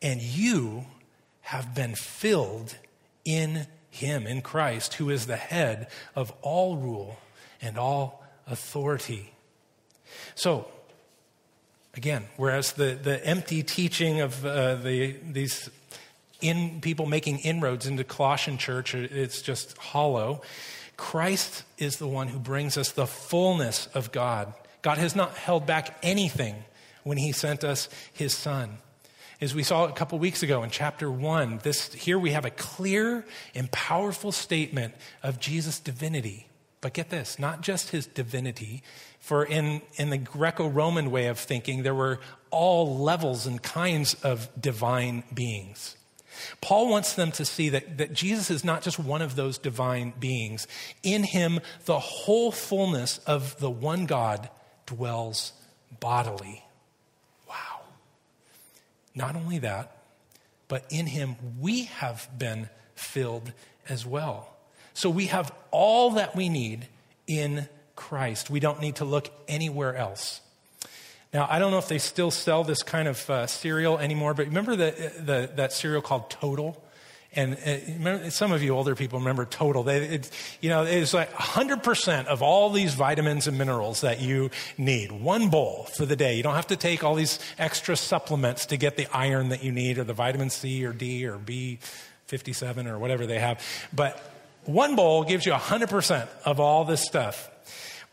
And 0.00 0.20
you 0.20 0.86
have 1.42 1.74
been 1.74 1.94
filled 1.94 2.76
in 3.24 3.66
him, 3.90 4.26
in 4.26 4.40
Christ, 4.40 4.94
who 4.94 5.10
is 5.10 5.26
the 5.26 5.36
head 5.36 5.88
of 6.16 6.32
all 6.40 6.76
rule 6.76 7.18
and 7.60 7.76
all 7.76 8.24
authority. 8.46 9.32
So, 10.34 10.66
again, 11.94 12.26
whereas 12.36 12.72
the, 12.72 12.98
the 13.00 13.24
empty 13.24 13.62
teaching 13.62 14.20
of 14.20 14.44
uh, 14.44 14.76
the, 14.76 15.16
these 15.30 15.70
in 16.40 16.80
people 16.80 17.06
making 17.06 17.38
inroads 17.38 17.86
into 17.86 18.02
Colossian 18.02 18.58
church, 18.58 18.94
it's 18.94 19.40
just 19.42 19.76
hollow. 19.78 20.42
Christ 21.02 21.64
is 21.78 21.96
the 21.96 22.06
one 22.06 22.28
who 22.28 22.38
brings 22.38 22.78
us 22.78 22.92
the 22.92 23.08
fullness 23.08 23.88
of 23.92 24.12
God. 24.12 24.54
God 24.82 24.98
has 24.98 25.16
not 25.16 25.36
held 25.36 25.66
back 25.66 25.98
anything 26.00 26.54
when 27.02 27.18
he 27.18 27.32
sent 27.32 27.64
us 27.64 27.88
his 28.12 28.32
son. 28.32 28.78
As 29.40 29.52
we 29.52 29.64
saw 29.64 29.88
a 29.88 29.92
couple 29.92 30.20
weeks 30.20 30.44
ago 30.44 30.62
in 30.62 30.70
chapter 30.70 31.10
1, 31.10 31.58
this 31.64 31.92
here 31.92 32.20
we 32.20 32.30
have 32.30 32.44
a 32.44 32.50
clear 32.50 33.26
and 33.52 33.68
powerful 33.72 34.30
statement 34.30 34.94
of 35.24 35.40
Jesus' 35.40 35.80
divinity. 35.80 36.46
But 36.80 36.94
get 36.94 37.10
this, 37.10 37.36
not 37.36 37.62
just 37.62 37.90
his 37.90 38.06
divinity, 38.06 38.84
for 39.18 39.44
in, 39.44 39.82
in 39.96 40.10
the 40.10 40.18
Greco 40.18 40.68
Roman 40.68 41.10
way 41.10 41.26
of 41.26 41.36
thinking, 41.36 41.82
there 41.82 41.96
were 41.96 42.20
all 42.52 42.96
levels 42.96 43.44
and 43.44 43.60
kinds 43.60 44.14
of 44.22 44.48
divine 44.58 45.24
beings. 45.34 45.96
Paul 46.60 46.88
wants 46.88 47.14
them 47.14 47.32
to 47.32 47.44
see 47.44 47.68
that, 47.70 47.98
that 47.98 48.12
Jesus 48.12 48.50
is 48.50 48.64
not 48.64 48.82
just 48.82 48.98
one 48.98 49.22
of 49.22 49.36
those 49.36 49.58
divine 49.58 50.12
beings. 50.18 50.66
In 51.02 51.22
him, 51.22 51.60
the 51.84 51.98
whole 51.98 52.52
fullness 52.52 53.18
of 53.26 53.58
the 53.58 53.70
one 53.70 54.06
God 54.06 54.48
dwells 54.86 55.52
bodily. 56.00 56.64
Wow. 57.48 57.80
Not 59.14 59.36
only 59.36 59.58
that, 59.58 59.96
but 60.68 60.84
in 60.90 61.06
him 61.06 61.36
we 61.60 61.84
have 61.84 62.28
been 62.36 62.68
filled 62.94 63.52
as 63.88 64.06
well. 64.06 64.56
So 64.94 65.10
we 65.10 65.26
have 65.26 65.52
all 65.70 66.12
that 66.12 66.36
we 66.36 66.48
need 66.48 66.88
in 67.26 67.68
Christ. 67.96 68.50
We 68.50 68.60
don't 68.60 68.80
need 68.80 68.96
to 68.96 69.04
look 69.04 69.30
anywhere 69.48 69.96
else. 69.96 70.40
Now, 71.32 71.46
I 71.48 71.58
don't 71.58 71.70
know 71.70 71.78
if 71.78 71.88
they 71.88 71.98
still 71.98 72.30
sell 72.30 72.62
this 72.62 72.82
kind 72.82 73.08
of 73.08 73.30
uh, 73.30 73.46
cereal 73.46 73.98
anymore, 73.98 74.34
but 74.34 74.46
remember 74.46 74.76
the, 74.76 75.12
the, 75.18 75.50
that 75.56 75.72
cereal 75.72 76.02
called 76.02 76.28
Total? 76.28 76.82
And 77.34 77.54
uh, 77.54 77.78
remember, 77.88 78.30
some 78.30 78.52
of 78.52 78.62
you 78.62 78.74
older 78.74 78.94
people 78.94 79.18
remember 79.18 79.46
Total. 79.46 79.82
They, 79.82 79.96
it, 80.02 80.30
you 80.60 80.68
know, 80.68 80.82
it's 80.82 81.14
like 81.14 81.32
100% 81.32 82.26
of 82.26 82.42
all 82.42 82.70
these 82.70 82.92
vitamins 82.92 83.46
and 83.46 83.56
minerals 83.56 84.02
that 84.02 84.20
you 84.20 84.50
need. 84.76 85.10
One 85.10 85.48
bowl 85.48 85.84
for 85.96 86.04
the 86.04 86.16
day. 86.16 86.36
You 86.36 86.42
don't 86.42 86.54
have 86.54 86.66
to 86.66 86.76
take 86.76 87.02
all 87.02 87.14
these 87.14 87.38
extra 87.58 87.96
supplements 87.96 88.66
to 88.66 88.76
get 88.76 88.98
the 88.98 89.06
iron 89.16 89.48
that 89.48 89.64
you 89.64 89.72
need 89.72 89.96
or 89.96 90.04
the 90.04 90.12
vitamin 90.12 90.50
C 90.50 90.84
or 90.84 90.92
D 90.92 91.24
or 91.26 91.38
B57 91.38 92.86
or 92.86 92.98
whatever 92.98 93.24
they 93.24 93.38
have. 93.38 93.64
But 93.90 94.22
one 94.64 94.96
bowl 94.96 95.24
gives 95.24 95.46
you 95.46 95.52
100% 95.52 96.28
of 96.44 96.60
all 96.60 96.84
this 96.84 97.00
stuff. 97.00 97.50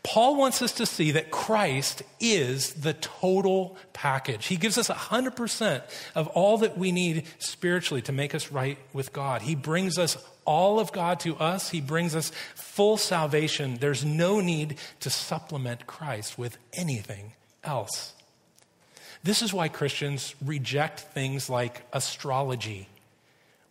Paul 0.02 0.36
wants 0.36 0.62
us 0.62 0.72
to 0.72 0.86
see 0.86 1.10
that 1.10 1.30
Christ 1.30 2.02
is 2.20 2.72
the 2.72 2.94
total 2.94 3.76
package. 3.92 4.46
He 4.46 4.56
gives 4.56 4.78
us 4.78 4.88
100% 4.88 5.82
of 6.14 6.28
all 6.28 6.58
that 6.58 6.78
we 6.78 6.90
need 6.90 7.24
spiritually 7.38 8.00
to 8.02 8.12
make 8.12 8.34
us 8.34 8.50
right 8.50 8.78
with 8.94 9.12
God. 9.12 9.42
He 9.42 9.54
brings 9.54 9.98
us 9.98 10.16
all 10.46 10.80
of 10.80 10.90
God 10.92 11.20
to 11.20 11.36
us. 11.36 11.70
He 11.70 11.82
brings 11.82 12.16
us 12.16 12.32
full 12.54 12.96
salvation. 12.96 13.76
There's 13.76 14.04
no 14.04 14.40
need 14.40 14.78
to 15.00 15.10
supplement 15.10 15.86
Christ 15.86 16.38
with 16.38 16.56
anything 16.72 17.34
else. 17.62 18.14
This 19.22 19.42
is 19.42 19.52
why 19.52 19.68
Christians 19.68 20.34
reject 20.42 21.00
things 21.00 21.50
like 21.50 21.82
astrology. 21.92 22.88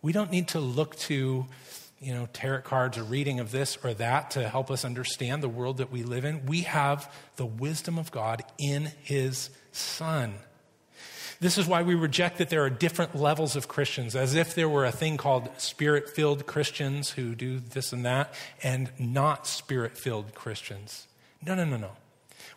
We 0.00 0.12
don't 0.12 0.30
need 0.30 0.48
to 0.48 0.60
look 0.60 0.96
to 1.00 1.46
you 2.00 2.14
know, 2.14 2.26
tarot 2.32 2.62
cards 2.62 2.96
or 2.96 3.04
reading 3.04 3.40
of 3.40 3.50
this 3.50 3.76
or 3.84 3.92
that 3.94 4.30
to 4.32 4.48
help 4.48 4.70
us 4.70 4.84
understand 4.84 5.42
the 5.42 5.48
world 5.48 5.76
that 5.76 5.92
we 5.92 6.02
live 6.02 6.24
in. 6.24 6.46
We 6.46 6.62
have 6.62 7.12
the 7.36 7.46
wisdom 7.46 7.98
of 7.98 8.10
God 8.10 8.42
in 8.58 8.92
His 9.02 9.50
Son. 9.70 10.34
This 11.40 11.56
is 11.56 11.66
why 11.66 11.82
we 11.82 11.94
reject 11.94 12.38
that 12.38 12.50
there 12.50 12.62
are 12.64 12.70
different 12.70 13.14
levels 13.14 13.56
of 13.56 13.68
Christians, 13.68 14.14
as 14.14 14.34
if 14.34 14.54
there 14.54 14.68
were 14.68 14.84
a 14.84 14.92
thing 14.92 15.16
called 15.16 15.48
spirit 15.58 16.10
filled 16.10 16.46
Christians 16.46 17.10
who 17.10 17.34
do 17.34 17.58
this 17.58 17.92
and 17.92 18.04
that, 18.04 18.34
and 18.62 18.90
not 18.98 19.46
spirit 19.46 19.96
filled 19.96 20.34
Christians. 20.34 21.06
No, 21.44 21.54
no, 21.54 21.64
no, 21.64 21.78
no. 21.78 21.92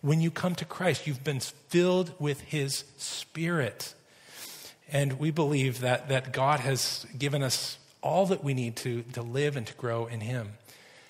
When 0.02 0.20
you 0.20 0.32
come 0.32 0.54
to 0.56 0.66
Christ, 0.66 1.08
you've 1.08 1.24
been 1.24 1.40
filled 1.40 2.14
with 2.20 2.42
His 2.42 2.84
Spirit. 2.98 3.94
And 4.92 5.14
we 5.14 5.32
believe 5.32 5.80
that, 5.80 6.10
that 6.10 6.34
God 6.34 6.60
has 6.60 7.06
given 7.18 7.42
us 7.42 7.78
all 8.04 8.28
that 8.28 8.44
we 8.44 8.54
need 8.54 8.76
to, 8.78 9.02
to 9.14 9.22
live 9.22 9.56
and 9.56 9.66
to 9.66 9.74
grow 9.74 10.06
in 10.06 10.22
Him. 10.22 10.54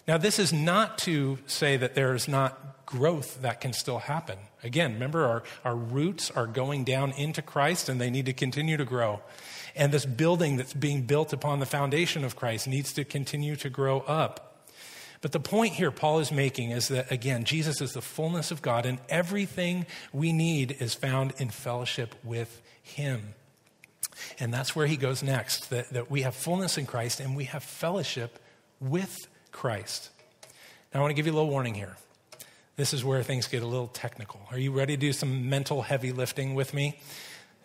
Now, 0.07 0.17
this 0.17 0.37
is 0.37 0.53
not 0.53 0.97
to 0.99 1.39
say 1.45 1.77
that 1.77 1.95
there 1.95 2.13
is 2.13 2.27
not 2.27 2.85
growth 2.85 3.41
that 3.41 3.61
can 3.61 3.73
still 3.73 3.99
happen. 3.99 4.37
Again, 4.63 4.93
remember, 4.93 5.25
our, 5.25 5.43
our 5.63 5.75
roots 5.75 6.29
are 6.31 6.45
going 6.45 6.83
down 6.83 7.11
into 7.13 7.41
Christ 7.41 7.89
and 7.89 7.99
they 7.99 8.09
need 8.09 8.25
to 8.27 8.33
continue 8.33 8.77
to 8.77 8.85
grow. 8.85 9.21
And 9.75 9.91
this 9.91 10.05
building 10.05 10.57
that's 10.57 10.73
being 10.73 11.03
built 11.03 11.33
upon 11.33 11.59
the 11.59 11.65
foundation 11.65 12.23
of 12.23 12.35
Christ 12.35 12.67
needs 12.67 12.93
to 12.93 13.03
continue 13.03 13.55
to 13.57 13.69
grow 13.69 14.01
up. 14.01 14.53
But 15.21 15.31
the 15.31 15.39
point 15.39 15.73
here 15.73 15.89
Paul 15.89 16.19
is 16.19 16.33
making 16.33 16.71
is 16.71 16.89
that, 16.89 17.09
again, 17.09 17.45
Jesus 17.45 17.81
is 17.81 17.93
the 17.93 18.01
fullness 18.01 18.51
of 18.51 18.61
God, 18.61 18.85
and 18.85 18.99
everything 19.07 19.85
we 20.11 20.33
need 20.33 20.75
is 20.79 20.93
found 20.93 21.33
in 21.37 21.49
fellowship 21.49 22.13
with 22.25 22.61
Him. 22.83 23.33
And 24.39 24.53
that's 24.53 24.75
where 24.75 24.87
he 24.87 24.97
goes 24.97 25.23
next 25.23 25.69
that, 25.69 25.89
that 25.89 26.11
we 26.11 26.21
have 26.21 26.35
fullness 26.35 26.77
in 26.77 26.85
Christ 26.85 27.19
and 27.19 27.35
we 27.35 27.45
have 27.45 27.63
fellowship 27.63 28.39
with 28.79 29.27
Christ. 29.51 30.09
Now, 30.93 30.99
I 30.99 31.01
want 31.01 31.11
to 31.11 31.15
give 31.15 31.25
you 31.25 31.31
a 31.31 31.35
little 31.35 31.49
warning 31.49 31.73
here. 31.73 31.97
This 32.75 32.93
is 32.93 33.03
where 33.03 33.21
things 33.21 33.47
get 33.47 33.61
a 33.61 33.67
little 33.67 33.87
technical. 33.87 34.41
Are 34.49 34.57
you 34.57 34.71
ready 34.71 34.95
to 34.95 34.99
do 34.99 35.13
some 35.13 35.49
mental 35.49 35.83
heavy 35.83 36.11
lifting 36.11 36.55
with 36.55 36.73
me? 36.73 36.99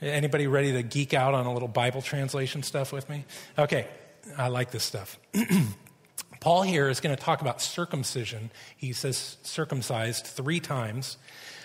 Anybody 0.00 0.46
ready 0.46 0.72
to 0.72 0.82
geek 0.82 1.14
out 1.14 1.34
on 1.34 1.46
a 1.46 1.52
little 1.52 1.68
Bible 1.68 2.02
translation 2.02 2.62
stuff 2.62 2.92
with 2.92 3.08
me? 3.08 3.24
Okay, 3.58 3.88
I 4.36 4.48
like 4.48 4.70
this 4.70 4.84
stuff. 4.84 5.18
Paul 6.40 6.62
here 6.62 6.88
is 6.88 7.00
going 7.00 7.16
to 7.16 7.20
talk 7.20 7.40
about 7.40 7.60
circumcision. 7.60 8.50
He 8.76 8.92
says 8.92 9.38
circumcised 9.42 10.26
three 10.26 10.60
times. 10.60 11.16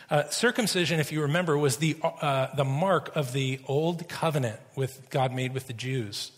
Uh, 0.09 0.29
circumcision, 0.29 0.99
if 0.99 1.11
you 1.11 1.21
remember, 1.21 1.57
was 1.57 1.77
the, 1.77 1.95
uh, 2.03 2.53
the 2.55 2.65
mark 2.65 3.15
of 3.15 3.33
the 3.33 3.59
old 3.67 4.07
covenant 4.09 4.59
with 4.75 5.09
God 5.09 5.33
made 5.33 5.53
with 5.53 5.67
the 5.67 5.73
Jews, 5.73 6.31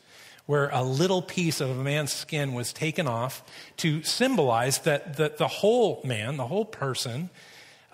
where 0.45 0.69
a 0.69 0.83
little 0.83 1.21
piece 1.21 1.61
of 1.61 1.69
a 1.69 1.83
man's 1.83 2.13
skin 2.13 2.53
was 2.53 2.71
taken 2.71 3.07
off 3.07 3.43
to 3.77 4.03
symbolize 4.03 4.79
that 4.79 5.17
the, 5.17 5.33
the 5.37 5.47
whole 5.47 6.01
man, 6.03 6.37
the 6.37 6.47
whole 6.47 6.65
person, 6.65 7.29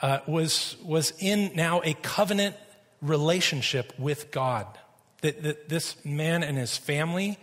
uh, 0.01 0.19
was, 0.27 0.75
was 0.83 1.13
in 1.19 1.51
now 1.55 1.81
a 1.83 1.93
covenant 1.93 2.55
relationship 3.01 3.93
with 3.97 4.31
God. 4.31 4.67
That, 5.21 5.43
that 5.43 5.69
this 5.69 6.03
man 6.03 6.43
and 6.43 6.57
his 6.57 6.77
family 6.77 7.37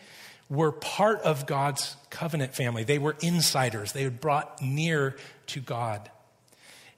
were 0.50 0.72
part 0.72 1.20
of 1.20 1.46
God's 1.46 1.96
covenant 2.10 2.54
family. 2.54 2.84
They 2.84 2.98
were 2.98 3.16
insiders, 3.20 3.92
they 3.92 4.04
were 4.04 4.10
brought 4.10 4.60
near 4.60 5.16
to 5.48 5.60
God. 5.60 6.10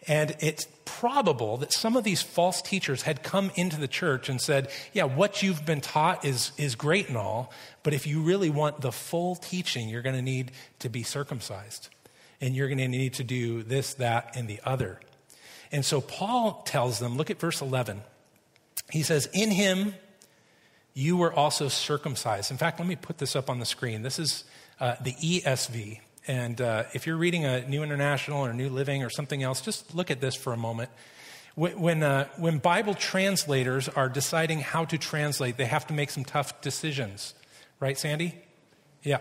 And 0.07 0.35
it's 0.41 0.67
probable 0.85 1.59
that 1.59 1.73
some 1.73 1.97
of 1.97 2.05
these 2.05 2.23
false 2.23 2.63
teachers 2.63 3.03
had 3.03 3.23
come 3.23 3.51
into 3.55 3.79
the 3.79 3.89
church 3.89 4.29
and 4.29 4.41
said, 4.41 4.71
Yeah, 4.93 5.05
what 5.05 5.43
you've 5.43 5.67
been 5.67 5.81
taught 5.81 6.25
is, 6.25 6.53
is 6.57 6.75
great 6.75 7.09
and 7.09 7.17
all, 7.17 7.53
but 7.83 7.93
if 7.93 8.07
you 8.07 8.23
really 8.23 8.51
want 8.51 8.81
the 8.81 8.93
full 8.93 9.37
teaching, 9.37 9.89
you're 9.89 10.03
going 10.03 10.17
to 10.17 10.23
need 10.23 10.53
to 10.79 10.89
be 10.89 11.03
circumcised. 11.03 11.89
And 12.41 12.57
you're 12.57 12.69
going 12.69 12.79
to 12.79 12.89
need 12.89 13.15
to 13.15 13.25
do 13.25 13.63
this, 13.63 13.95
that, 13.95 14.35
and 14.35 14.49
the 14.49 14.61
other. 14.65 15.01
And 15.71 15.85
so 15.85 16.01
Paul 16.01 16.63
tells 16.65 16.99
them, 16.99 17.17
look 17.17 17.31
at 17.31 17.39
verse 17.39 17.61
11. 17.61 18.03
He 18.91 19.03
says, 19.03 19.29
In 19.33 19.51
him 19.51 19.95
you 20.95 21.17
were 21.17 21.33
also 21.33 21.69
circumcised. 21.69 22.51
In 22.51 22.57
fact, 22.57 22.79
let 22.79 22.89
me 22.89 22.97
put 22.97 23.19
this 23.19 23.37
up 23.37 23.49
on 23.49 23.59
the 23.59 23.67
screen. 23.67 24.03
This 24.03 24.19
is 24.19 24.45
uh, 24.81 24.97
the 25.01 25.13
ESV. 25.13 26.01
And 26.27 26.61
uh, 26.61 26.85
if 26.93 27.07
you're 27.07 27.17
reading 27.17 27.45
a 27.45 27.67
New 27.67 27.83
International 27.83 28.45
or 28.45 28.53
New 28.53 28.69
Living 28.69 29.03
or 29.03 29.11
something 29.11 29.43
else, 29.43 29.61
just 29.61 29.95
look 29.95 30.11
at 30.11 30.21
this 30.21 30.35
for 30.35 30.53
a 30.53 30.57
moment. 30.57 30.91
When, 31.57 32.03
uh, 32.03 32.29
when 32.37 32.59
Bible 32.59 32.95
translators 32.95 33.89
are 33.89 34.09
deciding 34.09 34.61
how 34.61 34.85
to 34.87 34.97
translate, 34.97 35.57
they 35.57 35.67
have 35.67 35.87
to 35.89 35.95
make 35.95 36.11
some 36.11 36.25
tough 36.25 36.61
decisions. 36.61 37.35
Right, 37.81 37.99
Sandy? 37.99 38.35
Yeah. 39.03 39.19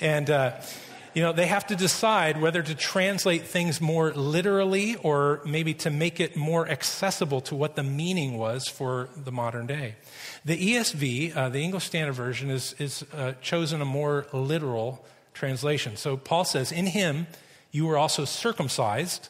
And, 0.00 0.28
uh, 0.28 0.60
you 1.14 1.22
know, 1.22 1.32
they 1.32 1.46
have 1.46 1.66
to 1.68 1.76
decide 1.76 2.40
whether 2.40 2.62
to 2.62 2.74
translate 2.74 3.44
things 3.44 3.80
more 3.80 4.12
literally 4.12 4.96
or 4.96 5.40
maybe 5.44 5.74
to 5.74 5.90
make 5.90 6.20
it 6.20 6.36
more 6.36 6.68
accessible 6.68 7.40
to 7.42 7.54
what 7.54 7.74
the 7.74 7.82
meaning 7.82 8.38
was 8.38 8.68
for 8.68 9.08
the 9.16 9.32
modern 9.32 9.66
day. 9.66 9.96
The 10.44 10.74
ESV, 10.74 11.36
uh, 11.36 11.48
the 11.48 11.60
English 11.60 11.84
Standard 11.84 12.12
Version, 12.12 12.50
is, 12.50 12.74
is 12.78 13.04
uh, 13.12 13.32
chosen 13.40 13.80
a 13.80 13.84
more 13.84 14.26
literal 14.32 15.04
translation. 15.34 15.96
So 15.96 16.16
Paul 16.16 16.44
says, 16.44 16.72
In 16.72 16.86
him 16.86 17.26
you 17.70 17.86
were 17.86 17.96
also 17.96 18.24
circumcised 18.24 19.28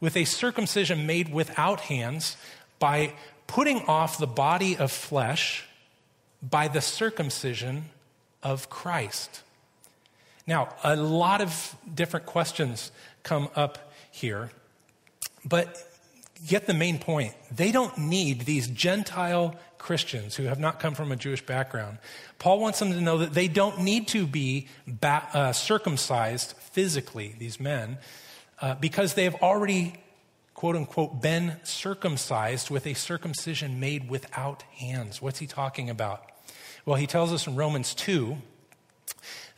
with 0.00 0.16
a 0.16 0.24
circumcision 0.24 1.06
made 1.06 1.32
without 1.32 1.80
hands 1.80 2.36
by 2.78 3.12
putting 3.46 3.80
off 3.82 4.18
the 4.18 4.26
body 4.26 4.76
of 4.76 4.90
flesh 4.90 5.64
by 6.42 6.68
the 6.68 6.80
circumcision 6.80 7.86
of 8.42 8.68
Christ. 8.68 9.42
Now, 10.46 10.74
a 10.84 10.94
lot 10.94 11.40
of 11.40 11.76
different 11.92 12.26
questions 12.26 12.92
come 13.22 13.48
up 13.56 13.92
here, 14.10 14.50
but 15.44 15.76
get 16.46 16.66
the 16.66 16.74
main 16.74 16.98
point. 16.98 17.34
They 17.50 17.72
don't 17.72 17.96
need 17.98 18.42
these 18.42 18.68
Gentile 18.68 19.56
Christians 19.86 20.34
who 20.34 20.42
have 20.42 20.58
not 20.58 20.80
come 20.80 20.96
from 20.96 21.12
a 21.12 21.16
Jewish 21.16 21.46
background. 21.46 21.98
Paul 22.40 22.58
wants 22.58 22.80
them 22.80 22.90
to 22.90 23.00
know 23.00 23.18
that 23.18 23.34
they 23.34 23.46
don't 23.46 23.82
need 23.82 24.08
to 24.08 24.26
be 24.26 24.66
ba- 24.84 25.28
uh, 25.32 25.52
circumcised 25.52 26.56
physically, 26.56 27.36
these 27.38 27.60
men, 27.60 27.98
uh, 28.60 28.74
because 28.74 29.14
they 29.14 29.22
have 29.22 29.36
already, 29.36 29.94
quote 30.54 30.74
unquote, 30.74 31.22
been 31.22 31.60
circumcised 31.62 32.68
with 32.68 32.84
a 32.84 32.94
circumcision 32.94 33.78
made 33.78 34.10
without 34.10 34.62
hands. 34.74 35.22
What's 35.22 35.38
he 35.38 35.46
talking 35.46 35.88
about? 35.88 36.32
Well, 36.84 36.96
he 36.96 37.06
tells 37.06 37.32
us 37.32 37.46
in 37.46 37.54
Romans 37.54 37.94
2 37.94 38.36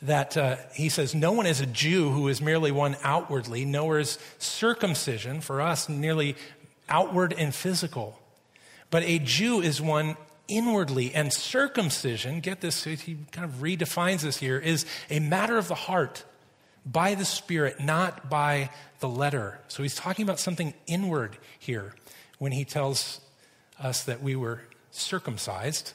that 0.03 0.37
uh, 0.37 0.57
he 0.75 0.89
says, 0.89 1.15
No 1.15 1.31
one 1.31 1.47
is 1.47 1.59
a 1.59 1.65
Jew 1.65 2.11
who 2.11 2.27
is 2.27 2.39
merely 2.39 2.71
one 2.71 2.97
outwardly, 3.01 3.65
nor 3.65 3.97
is 3.97 4.19
circumcision 4.37 5.41
for 5.41 5.59
us 5.59 5.89
nearly 5.89 6.35
outward 6.87 7.33
and 7.35 7.53
physical. 7.53 8.19
But 8.89 9.03
a 9.03 9.19
Jew 9.19 9.61
is 9.61 9.81
one 9.81 10.17
inwardly, 10.47 11.13
and 11.13 11.31
circumcision, 11.31 12.39
get 12.39 12.61
this, 12.61 12.83
he 12.83 13.17
kind 13.31 13.45
of 13.45 13.61
redefines 13.61 14.21
this 14.21 14.37
here, 14.37 14.57
is 14.57 14.85
a 15.09 15.19
matter 15.19 15.57
of 15.57 15.67
the 15.67 15.75
heart 15.75 16.23
by 16.85 17.13
the 17.13 17.25
Spirit, 17.25 17.79
not 17.79 18.29
by 18.29 18.71
the 18.99 19.07
letter. 19.07 19.59
So 19.67 19.83
he's 19.83 19.95
talking 19.95 20.23
about 20.23 20.39
something 20.39 20.73
inward 20.87 21.37
here 21.59 21.93
when 22.39 22.51
he 22.51 22.65
tells 22.65 23.21
us 23.79 24.03
that 24.03 24.23
we 24.23 24.35
were 24.35 24.61
circumcised. 24.91 25.93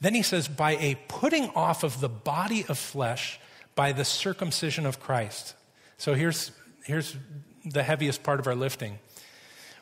Then 0.00 0.14
he 0.14 0.22
says, 0.22 0.46
by 0.46 0.76
a 0.76 0.96
putting 1.08 1.50
off 1.50 1.82
of 1.82 2.00
the 2.00 2.08
body 2.08 2.64
of 2.68 2.78
flesh 2.78 3.40
by 3.74 3.92
the 3.92 4.04
circumcision 4.04 4.86
of 4.86 5.00
Christ. 5.00 5.54
So 5.98 6.14
here's, 6.14 6.52
here's 6.84 7.16
the 7.64 7.82
heaviest 7.82 8.22
part 8.22 8.40
of 8.40 8.46
our 8.46 8.54
lifting. 8.54 8.98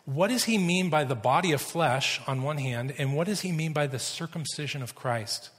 What 0.09 0.29
does 0.29 0.45
he 0.45 0.57
mean 0.57 0.89
by 0.89 1.05
the 1.05 1.15
body 1.15 1.53
of 1.53 1.61
flesh 1.61 2.19
on 2.27 2.43
one 2.43 2.57
hand, 2.57 2.95
and 2.97 3.15
what 3.15 3.27
does 3.27 3.43
he 3.43 3.53
mean 3.53 3.75
by 3.75 3.87
the 3.87 3.99
circumcision 3.99 4.83
of 4.83 4.95
Christ? 4.95 5.51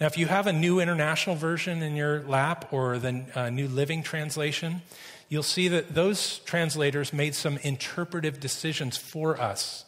Now, 0.00 0.06
if 0.06 0.16
you 0.16 0.26
have 0.26 0.46
a 0.46 0.52
new 0.52 0.78
international 0.78 1.34
version 1.34 1.82
in 1.82 1.96
your 1.96 2.22
lap 2.22 2.72
or 2.72 3.00
the 3.00 3.24
uh, 3.34 3.50
New 3.50 3.66
Living 3.66 4.04
Translation, 4.04 4.82
you'll 5.28 5.42
see 5.42 5.66
that 5.66 5.96
those 5.96 6.38
translators 6.44 7.12
made 7.12 7.34
some 7.34 7.58
interpretive 7.64 8.38
decisions 8.38 8.96
for 8.96 9.40
us. 9.40 9.84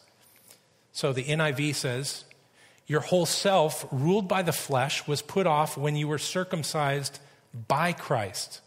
So 0.91 1.13
the 1.13 1.23
NIV 1.23 1.77
says, 1.77 2.25
your 2.89 3.01
whole 3.01 3.27
self, 3.27 3.87
ruled 3.93 4.27
by 4.27 4.43
the 4.43 4.51
flesh, 4.51 5.07
was 5.07 5.23
put 5.23 5.47
off 5.47 5.77
when 5.77 5.95
you 5.95 6.09
were 6.09 6.19
circumcised 6.19 7.21
by 7.69 7.93
Christ. 7.93 8.61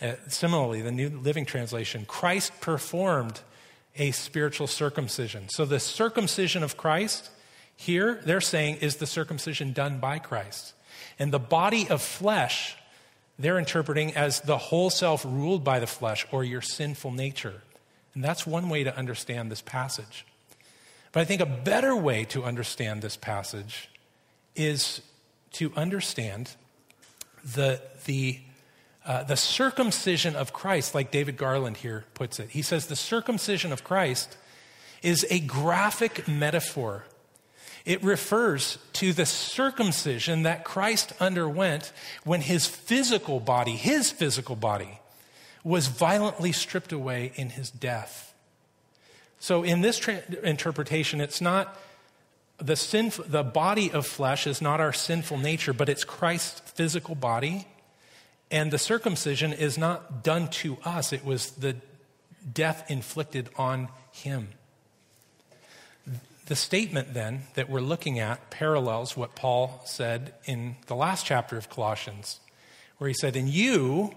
Uh, 0.00 0.14
similarly, 0.28 0.80
the 0.80 0.90
New 0.90 1.10
Living 1.10 1.44
Translation 1.44 2.06
Christ 2.06 2.58
performed 2.62 3.40
a 3.98 4.12
spiritual 4.12 4.66
circumcision. 4.66 5.48
So 5.48 5.64
the 5.64 5.80
circumcision 5.80 6.62
of 6.62 6.76
Christ, 6.76 7.30
here, 7.76 8.20
they're 8.24 8.40
saying, 8.40 8.76
is 8.76 8.96
the 8.96 9.06
circumcision 9.06 9.72
done 9.72 9.98
by 9.98 10.18
Christ. 10.18 10.74
And 11.18 11.32
the 11.32 11.38
body 11.38 11.88
of 11.88 12.00
flesh, 12.00 12.76
they're 13.38 13.58
interpreting 13.58 14.14
as 14.14 14.40
the 14.40 14.58
whole 14.58 14.90
self 14.90 15.24
ruled 15.24 15.64
by 15.64 15.80
the 15.80 15.86
flesh 15.86 16.26
or 16.30 16.44
your 16.44 16.62
sinful 16.62 17.12
nature. 17.12 17.62
And 18.14 18.24
that's 18.24 18.46
one 18.46 18.68
way 18.68 18.84
to 18.84 18.96
understand 18.96 19.50
this 19.50 19.62
passage. 19.62 20.24
But 21.12 21.20
I 21.20 21.24
think 21.24 21.40
a 21.40 21.46
better 21.46 21.96
way 21.96 22.24
to 22.26 22.44
understand 22.44 23.02
this 23.02 23.16
passage 23.16 23.88
is 24.54 25.00
to 25.52 25.72
understand 25.76 26.50
the, 27.54 27.80
the, 28.04 28.40
uh, 29.08 29.24
the 29.24 29.36
circumcision 29.36 30.36
of 30.36 30.52
Christ, 30.52 30.94
like 30.94 31.10
David 31.10 31.38
Garland 31.38 31.78
here 31.78 32.04
puts 32.12 32.38
it. 32.38 32.50
He 32.50 32.60
says 32.60 32.86
the 32.86 32.94
circumcision 32.94 33.72
of 33.72 33.82
Christ 33.82 34.36
is 35.02 35.26
a 35.30 35.40
graphic 35.40 36.28
metaphor. 36.28 37.06
It 37.86 38.04
refers 38.04 38.76
to 38.94 39.14
the 39.14 39.24
circumcision 39.24 40.42
that 40.42 40.62
Christ 40.62 41.14
underwent 41.20 41.90
when 42.24 42.42
his 42.42 42.66
physical 42.66 43.40
body, 43.40 43.76
his 43.76 44.10
physical 44.10 44.56
body, 44.56 45.00
was 45.64 45.86
violently 45.86 46.52
stripped 46.52 46.92
away 46.92 47.32
in 47.34 47.48
his 47.48 47.70
death. 47.70 48.34
So 49.40 49.62
in 49.62 49.80
this 49.80 49.96
tra- 49.96 50.22
interpretation, 50.42 51.22
it's 51.22 51.40
not 51.40 51.80
the 52.58 52.76
sin, 52.76 53.10
the 53.26 53.42
body 53.42 53.90
of 53.90 54.06
flesh 54.06 54.46
is 54.46 54.60
not 54.60 54.80
our 54.80 54.92
sinful 54.92 55.38
nature, 55.38 55.72
but 55.72 55.88
it's 55.88 56.04
Christ's 56.04 56.60
physical 56.72 57.14
body. 57.14 57.66
And 58.50 58.70
the 58.70 58.78
circumcision 58.78 59.52
is 59.52 59.76
not 59.76 60.22
done 60.22 60.48
to 60.48 60.78
us, 60.84 61.12
it 61.12 61.24
was 61.24 61.50
the 61.52 61.76
death 62.52 62.90
inflicted 62.90 63.50
on 63.56 63.88
him. 64.12 64.48
The 66.46 66.56
statement 66.56 67.12
then 67.12 67.42
that 67.54 67.68
we're 67.68 67.80
looking 67.80 68.18
at 68.18 68.48
parallels 68.50 69.16
what 69.16 69.34
Paul 69.34 69.82
said 69.84 70.32
in 70.46 70.76
the 70.86 70.96
last 70.96 71.26
chapter 71.26 71.58
of 71.58 71.68
Colossians, 71.68 72.40
where 72.96 73.08
he 73.08 73.14
said, 73.14 73.36
In 73.36 73.48
you, 73.48 74.14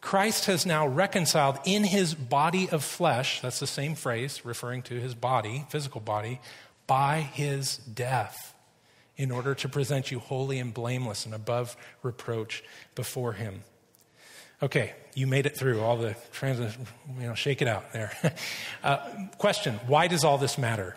Christ 0.00 0.46
has 0.46 0.64
now 0.64 0.86
reconciled 0.86 1.58
in 1.64 1.82
his 1.82 2.14
body 2.14 2.68
of 2.70 2.84
flesh, 2.84 3.40
that's 3.40 3.58
the 3.58 3.66
same 3.66 3.96
phrase 3.96 4.44
referring 4.44 4.82
to 4.82 5.00
his 5.00 5.16
body, 5.16 5.64
physical 5.68 6.00
body, 6.00 6.40
by 6.86 7.22
his 7.22 7.78
death, 7.78 8.54
in 9.16 9.30
order 9.30 9.54
to 9.54 9.68
present 9.68 10.10
you 10.10 10.18
holy 10.18 10.58
and 10.58 10.74
blameless 10.74 11.24
and 11.24 11.34
above 11.34 11.76
reproach 12.02 12.62
before 12.94 13.32
him. 13.32 13.62
Okay, 14.62 14.94
you 15.14 15.26
made 15.26 15.46
it 15.46 15.56
through 15.56 15.80
all 15.80 15.96
the 15.96 16.16
trans, 16.32 16.76
you 17.20 17.26
know, 17.26 17.34
shake 17.34 17.60
it 17.60 17.68
out 17.68 17.92
there. 17.92 18.12
uh, 18.84 18.98
question 19.38 19.74
Why 19.86 20.08
does 20.08 20.24
all 20.24 20.38
this 20.38 20.56
matter? 20.58 20.96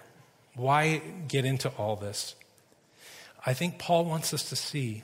Why 0.55 1.01
get 1.27 1.45
into 1.45 1.69
all 1.69 1.95
this? 1.95 2.35
I 3.45 3.53
think 3.53 3.79
Paul 3.79 4.05
wants 4.05 4.33
us 4.33 4.49
to 4.49 4.55
see 4.55 5.03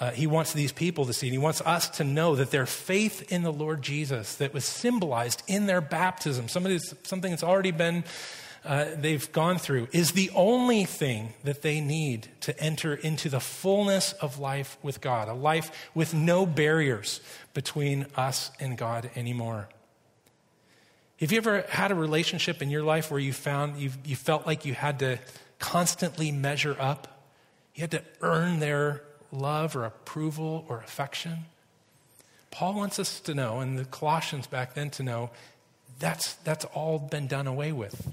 uh, 0.00 0.10
he 0.12 0.26
wants 0.26 0.54
these 0.54 0.72
people 0.72 1.04
to 1.04 1.12
see, 1.12 1.26
and 1.26 1.32
he 1.32 1.38
wants 1.38 1.60
us 1.60 1.90
to 1.90 2.04
know 2.04 2.34
that 2.34 2.50
their 2.50 2.64
faith 2.64 3.30
in 3.30 3.42
the 3.42 3.52
Lord 3.52 3.82
Jesus, 3.82 4.36
that 4.36 4.54
was 4.54 4.64
symbolized 4.64 5.42
in 5.46 5.66
their 5.66 5.82
baptism, 5.82 6.48
something 6.48 7.30
that's 7.30 7.44
already 7.44 7.70
been, 7.70 8.04
uh, 8.64 8.86
they've 8.96 9.30
gone 9.32 9.58
through, 9.58 9.88
is 9.92 10.12
the 10.12 10.30
only 10.34 10.84
thing 10.84 11.32
that 11.44 11.62
they 11.62 11.80
need 11.80 12.28
to 12.40 12.58
enter 12.60 12.94
into 12.94 13.28
the 13.28 13.40
fullness 13.40 14.12
of 14.14 14.38
life 14.38 14.76
with 14.82 15.00
God, 15.00 15.28
a 15.28 15.34
life 15.34 15.70
with 15.94 16.12
no 16.12 16.44
barriers 16.44 17.20
between 17.54 18.06
us 18.16 18.50
and 18.60 18.76
God 18.76 19.10
anymore. 19.16 19.68
Have 21.20 21.32
you 21.32 21.38
ever 21.38 21.62
had 21.68 21.90
a 21.90 21.94
relationship 21.94 22.62
in 22.62 22.70
your 22.70 22.82
life 22.82 23.10
where 23.10 23.20
you 23.20 23.32
found 23.32 23.78
you 23.78 23.90
you 24.04 24.16
felt 24.16 24.46
like 24.46 24.64
you 24.64 24.72
had 24.72 24.98
to 25.00 25.18
constantly 25.58 26.32
measure 26.32 26.76
up? 26.78 27.22
You 27.74 27.82
had 27.82 27.90
to 27.90 28.02
earn 28.22 28.58
their 28.58 29.02
love 29.32 29.76
or 29.76 29.84
approval 29.84 30.64
or 30.68 30.78
affection. 30.78 31.46
Paul 32.50 32.74
wants 32.74 32.98
us 32.98 33.20
to 33.20 33.34
know, 33.34 33.60
and 33.60 33.78
the 33.78 33.84
Colossians 33.84 34.46
back 34.46 34.74
then 34.74 34.90
to 34.90 35.02
know, 35.02 35.30
that's, 35.98 36.34
that's 36.34 36.64
all 36.66 36.98
been 36.98 37.26
done 37.26 37.46
away 37.46 37.72
with. 37.72 38.12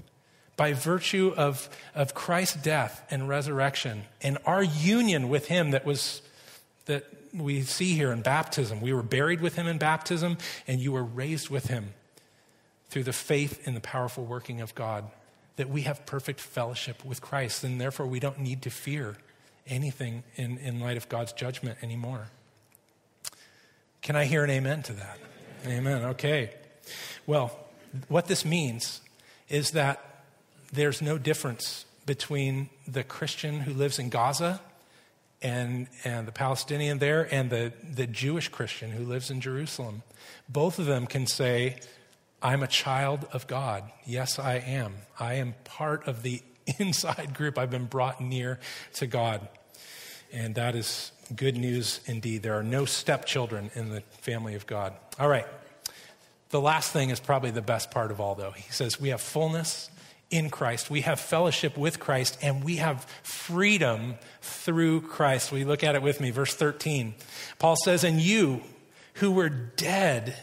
By 0.58 0.74
virtue 0.74 1.32
of, 1.36 1.70
of 1.94 2.12
Christ's 2.12 2.56
death 2.56 3.06
and 3.10 3.28
resurrection 3.28 4.02
and 4.20 4.36
our 4.44 4.62
union 4.62 5.30
with 5.30 5.46
him 5.46 5.70
that 5.70 5.86
was 5.86 6.20
that 6.84 7.04
we 7.32 7.62
see 7.62 7.94
here 7.94 8.10
in 8.12 8.22
baptism. 8.22 8.80
We 8.80 8.92
were 8.92 9.02
buried 9.02 9.40
with 9.40 9.54
him 9.54 9.66
in 9.66 9.78
baptism, 9.78 10.36
and 10.66 10.80
you 10.80 10.92
were 10.92 11.04
raised 11.04 11.48
with 11.48 11.68
him 11.68 11.94
through 12.90 13.04
the 13.04 13.12
faith 13.12 13.66
in 13.68 13.74
the 13.74 13.80
powerful 13.80 14.24
working 14.24 14.60
of 14.60 14.74
God. 14.74 15.04
That 15.56 15.68
we 15.68 15.82
have 15.82 16.06
perfect 16.06 16.40
fellowship 16.40 17.04
with 17.04 17.20
Christ, 17.20 17.62
and 17.62 17.80
therefore 17.80 18.06
we 18.06 18.20
don't 18.20 18.40
need 18.40 18.62
to 18.62 18.70
fear 18.70 19.16
anything 19.66 20.24
in, 20.36 20.58
in 20.58 20.80
light 20.80 20.96
of 20.96 21.08
God's 21.08 21.32
judgment 21.32 21.78
anymore. 21.82 22.28
Can 24.02 24.16
I 24.16 24.24
hear 24.24 24.42
an 24.42 24.50
amen 24.50 24.82
to 24.84 24.92
that? 24.94 25.18
Amen. 25.66 26.04
Okay. 26.04 26.50
Well, 27.26 27.56
what 28.08 28.26
this 28.26 28.44
means 28.44 29.02
is 29.48 29.72
that 29.72 30.07
there's 30.72 31.02
no 31.02 31.18
difference 31.18 31.84
between 32.06 32.70
the 32.86 33.04
Christian 33.04 33.60
who 33.60 33.72
lives 33.72 33.98
in 33.98 34.08
Gaza 34.08 34.60
and, 35.42 35.88
and 36.04 36.26
the 36.26 36.32
Palestinian 36.32 36.98
there 36.98 37.28
and 37.32 37.50
the, 37.50 37.72
the 37.94 38.06
Jewish 38.06 38.48
Christian 38.48 38.90
who 38.90 39.04
lives 39.04 39.30
in 39.30 39.40
Jerusalem. 39.40 40.02
Both 40.48 40.78
of 40.78 40.86
them 40.86 41.06
can 41.06 41.26
say, 41.26 41.80
I'm 42.42 42.62
a 42.62 42.66
child 42.66 43.26
of 43.32 43.46
God. 43.46 43.84
Yes, 44.06 44.38
I 44.38 44.54
am. 44.54 44.94
I 45.18 45.34
am 45.34 45.54
part 45.64 46.06
of 46.06 46.22
the 46.22 46.42
inside 46.78 47.34
group. 47.34 47.58
I've 47.58 47.70
been 47.70 47.86
brought 47.86 48.20
near 48.20 48.58
to 48.94 49.06
God. 49.06 49.46
And 50.32 50.54
that 50.56 50.74
is 50.74 51.12
good 51.34 51.56
news 51.56 52.00
indeed. 52.06 52.42
There 52.42 52.58
are 52.58 52.62
no 52.62 52.84
stepchildren 52.84 53.70
in 53.74 53.90
the 53.90 54.00
family 54.20 54.54
of 54.54 54.66
God. 54.66 54.92
All 55.18 55.28
right. 55.28 55.46
The 56.50 56.60
last 56.60 56.92
thing 56.92 57.10
is 57.10 57.20
probably 57.20 57.50
the 57.50 57.62
best 57.62 57.90
part 57.90 58.10
of 58.10 58.20
all, 58.20 58.34
though. 58.34 58.52
He 58.52 58.70
says, 58.72 59.00
We 59.00 59.10
have 59.10 59.20
fullness 59.20 59.90
in 60.30 60.50
Christ. 60.50 60.90
We 60.90 61.02
have 61.02 61.20
fellowship 61.20 61.76
with 61.76 61.98
Christ, 61.98 62.38
and 62.42 62.62
we 62.62 62.76
have 62.76 63.06
freedom 63.22 64.16
through 64.42 65.02
Christ. 65.02 65.52
We 65.52 65.64
look 65.64 65.82
at 65.82 65.94
it 65.94 66.02
with 66.02 66.20
me, 66.20 66.30
verse 66.30 66.54
13. 66.54 67.14
Paul 67.58 67.76
says, 67.82 68.04
And 68.04 68.20
you 68.20 68.62
who 69.14 69.30
were 69.30 69.48
dead 69.48 70.36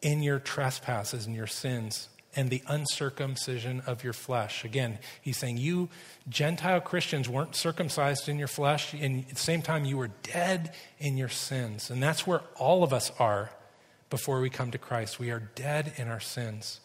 in 0.00 0.22
your 0.22 0.38
trespasses 0.38 1.26
and 1.26 1.34
your 1.34 1.46
sins 1.46 2.08
and 2.36 2.50
the 2.50 2.62
uncircumcision 2.66 3.80
of 3.86 4.02
your 4.02 4.12
flesh. 4.12 4.64
Again, 4.64 4.98
he's 5.20 5.36
saying 5.36 5.56
you 5.56 5.88
Gentile 6.28 6.80
Christians 6.80 7.28
weren't 7.28 7.54
circumcised 7.54 8.28
in 8.28 8.38
your 8.38 8.48
flesh, 8.48 8.94
and 8.94 9.20
at 9.24 9.28
the 9.30 9.36
same 9.36 9.62
time, 9.62 9.84
you 9.84 9.96
were 9.96 10.10
dead 10.22 10.74
in 10.98 11.16
your 11.16 11.28
sins. 11.28 11.90
And 11.90 12.02
that's 12.02 12.26
where 12.26 12.40
all 12.56 12.82
of 12.82 12.92
us 12.92 13.12
are 13.18 13.50
before 14.10 14.40
we 14.40 14.50
come 14.50 14.70
to 14.70 14.78
Christ. 14.78 15.18
We 15.18 15.30
are 15.30 15.40
dead 15.54 15.92
in 15.96 16.08
our 16.08 16.20
sins. 16.20 16.80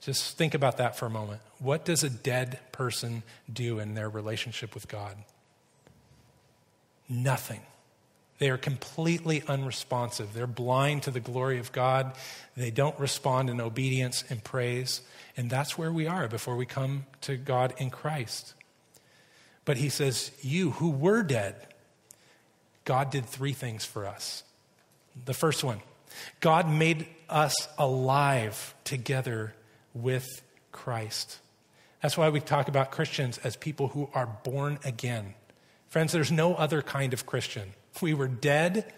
Just 0.00 0.38
think 0.38 0.54
about 0.54 0.78
that 0.78 0.96
for 0.96 1.06
a 1.06 1.10
moment. 1.10 1.42
What 1.58 1.84
does 1.84 2.02
a 2.02 2.10
dead 2.10 2.58
person 2.72 3.22
do 3.52 3.78
in 3.78 3.94
their 3.94 4.08
relationship 4.08 4.74
with 4.74 4.88
God? 4.88 5.16
Nothing. 7.08 7.60
They 8.38 8.48
are 8.48 8.56
completely 8.56 9.42
unresponsive. 9.46 10.32
They're 10.32 10.46
blind 10.46 11.02
to 11.02 11.10
the 11.10 11.20
glory 11.20 11.58
of 11.58 11.72
God. 11.72 12.14
They 12.56 12.70
don't 12.70 12.98
respond 12.98 13.50
in 13.50 13.60
obedience 13.60 14.24
and 14.30 14.42
praise. 14.42 15.02
And 15.36 15.50
that's 15.50 15.76
where 15.76 15.92
we 15.92 16.06
are 16.06 16.26
before 16.26 16.56
we 16.56 16.64
come 16.64 17.04
to 17.20 17.36
God 17.36 17.74
in 17.76 17.90
Christ. 17.90 18.54
But 19.66 19.76
he 19.76 19.90
says, 19.90 20.30
You 20.40 20.70
who 20.70 20.88
were 20.90 21.22
dead, 21.22 21.54
God 22.86 23.10
did 23.10 23.26
three 23.26 23.52
things 23.52 23.84
for 23.84 24.06
us. 24.06 24.42
The 25.26 25.34
first 25.34 25.62
one, 25.62 25.80
God 26.40 26.66
made 26.66 27.06
us 27.28 27.68
alive 27.76 28.74
together 28.84 29.54
with 29.94 30.42
Christ. 30.72 31.38
That's 32.02 32.16
why 32.16 32.28
we 32.30 32.40
talk 32.40 32.68
about 32.68 32.90
Christians 32.90 33.38
as 33.38 33.56
people 33.56 33.88
who 33.88 34.08
are 34.14 34.26
born 34.26 34.78
again. 34.84 35.34
Friends, 35.88 36.12
there's 36.12 36.32
no 36.32 36.54
other 36.54 36.82
kind 36.82 37.12
of 37.12 37.26
Christian. 37.26 37.72
We 38.00 38.14
were 38.14 38.28
dead 38.28 38.92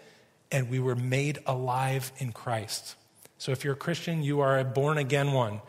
and 0.51 0.69
we 0.69 0.79
were 0.79 0.95
made 0.95 1.39
alive 1.45 2.11
in 2.19 2.31
Christ. 2.31 2.95
So 3.37 3.51
if 3.51 3.63
you're 3.63 3.73
a 3.73 3.77
Christian, 3.77 4.23
you 4.23 4.39
are 4.39 4.59
a 4.59 4.63
born 4.63 4.97
again 4.97 5.33
one. 5.33 5.61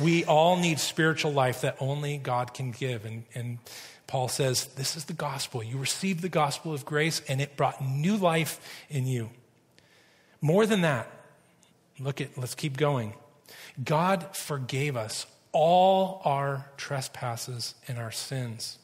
We 0.00 0.24
all 0.24 0.56
need 0.56 0.78
spiritual 0.78 1.32
life 1.32 1.62
that 1.62 1.76
only 1.80 2.18
God 2.18 2.52
can 2.52 2.70
give. 2.70 3.06
And, 3.06 3.24
and 3.34 3.58
Paul 4.06 4.28
says, 4.28 4.66
This 4.66 4.94
is 4.94 5.06
the 5.06 5.14
gospel. 5.14 5.62
You 5.62 5.78
received 5.78 6.20
the 6.20 6.28
gospel 6.28 6.74
of 6.74 6.84
grace, 6.84 7.22
and 7.28 7.40
it 7.40 7.56
brought 7.56 7.82
new 7.82 8.16
life 8.16 8.60
in 8.90 9.06
you. 9.06 9.30
More 10.40 10.66
than 10.66 10.82
that, 10.82 11.10
look 11.98 12.20
at, 12.20 12.36
let's 12.36 12.54
keep 12.54 12.76
going. 12.76 13.14
God 13.82 14.36
forgave 14.36 14.96
us 14.96 15.26
all 15.52 16.20
our 16.24 16.70
trespasses 16.76 17.74
and 17.88 17.98
our 17.98 18.12
sins. 18.12 18.78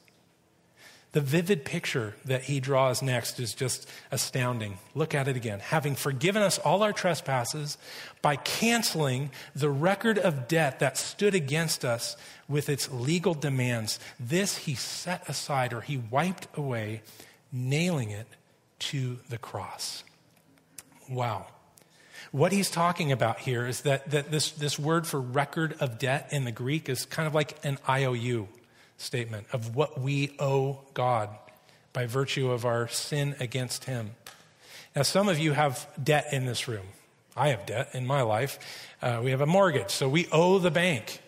The 1.13 1.21
vivid 1.21 1.67
picture 1.67 2.15
that 2.25 2.45
he 2.45 2.59
draws 2.59 3.03
next 3.03 3.39
is 3.39 3.55
just 3.55 3.87
astounding. 4.11 4.79
Look 4.95 5.15
at 5.15 5.29
it 5.29 5.37
again. 5.37 5.61
Having 5.61 5.97
forgiven 5.97 6.41
us 6.41 6.59
all 6.59 6.83
our 6.83 6.95
trespasses 6.95 7.77
by 8.23 8.37
canceling 8.37 9.31
the 9.55 9.69
record 9.69 10.19
of 10.19 10.49
debt 10.49 10.79
that 10.79 10.97
stood 10.97 11.35
against 11.35 11.85
us 11.85 12.17
with 12.49 12.71
its 12.71 12.91
legal 12.91 13.35
demands, 13.35 14.01
this 14.19 14.57
he 14.57 14.75
set 14.75 15.29
aside 15.29 15.75
or 15.75 15.83
he 15.83 15.99
wiped 15.99 16.49
away, 16.57 17.03
nailing 17.53 18.09
it 18.09 18.27
to 18.79 19.19
the 19.29 19.39
cross. 19.39 20.05
Wow. 21.11 21.47
What 22.33 22.51
he's 22.51 22.71
talking 22.71 23.13
about 23.13 23.41
here 23.41 23.67
is 23.67 23.83
that, 23.83 24.11
that 24.11 24.31
this, 24.31 24.53
this 24.53 24.79
word 24.79 25.07
for 25.07 25.21
record 25.21 25.77
of 25.81 25.99
debt 25.99 26.29
in 26.33 26.45
the 26.45 26.51
Greek 26.51 26.89
is 26.89 27.05
kind 27.05 27.27
of 27.27 27.35
like 27.35 27.63
an 27.63 27.79
IOU 27.87 28.49
statement 28.97 29.47
of 29.53 29.77
what 29.77 30.01
we 30.01 30.35
owe 30.39 30.81
God 30.95 31.29
by 31.93 32.07
virtue 32.07 32.51
of 32.51 32.65
our 32.65 32.89
sin 32.89 33.37
against 33.39 33.85
him. 33.85 34.13
Now, 34.97 35.03
some 35.03 35.29
of 35.29 35.39
you 35.39 35.53
have 35.53 35.87
debt 36.03 36.33
in 36.33 36.47
this 36.47 36.67
room. 36.67 36.87
I 37.37 37.49
have 37.49 37.67
debt 37.67 37.91
in 37.93 38.07
my 38.07 38.23
life. 38.23 38.59
Uh, 39.03 39.21
we 39.23 39.31
have 39.33 39.43
a 39.43 39.47
mortgage, 39.47 39.91
so 39.91 40.09
we 40.09 40.27
owe 40.33 40.59
the 40.59 40.71
bank. 40.71 41.21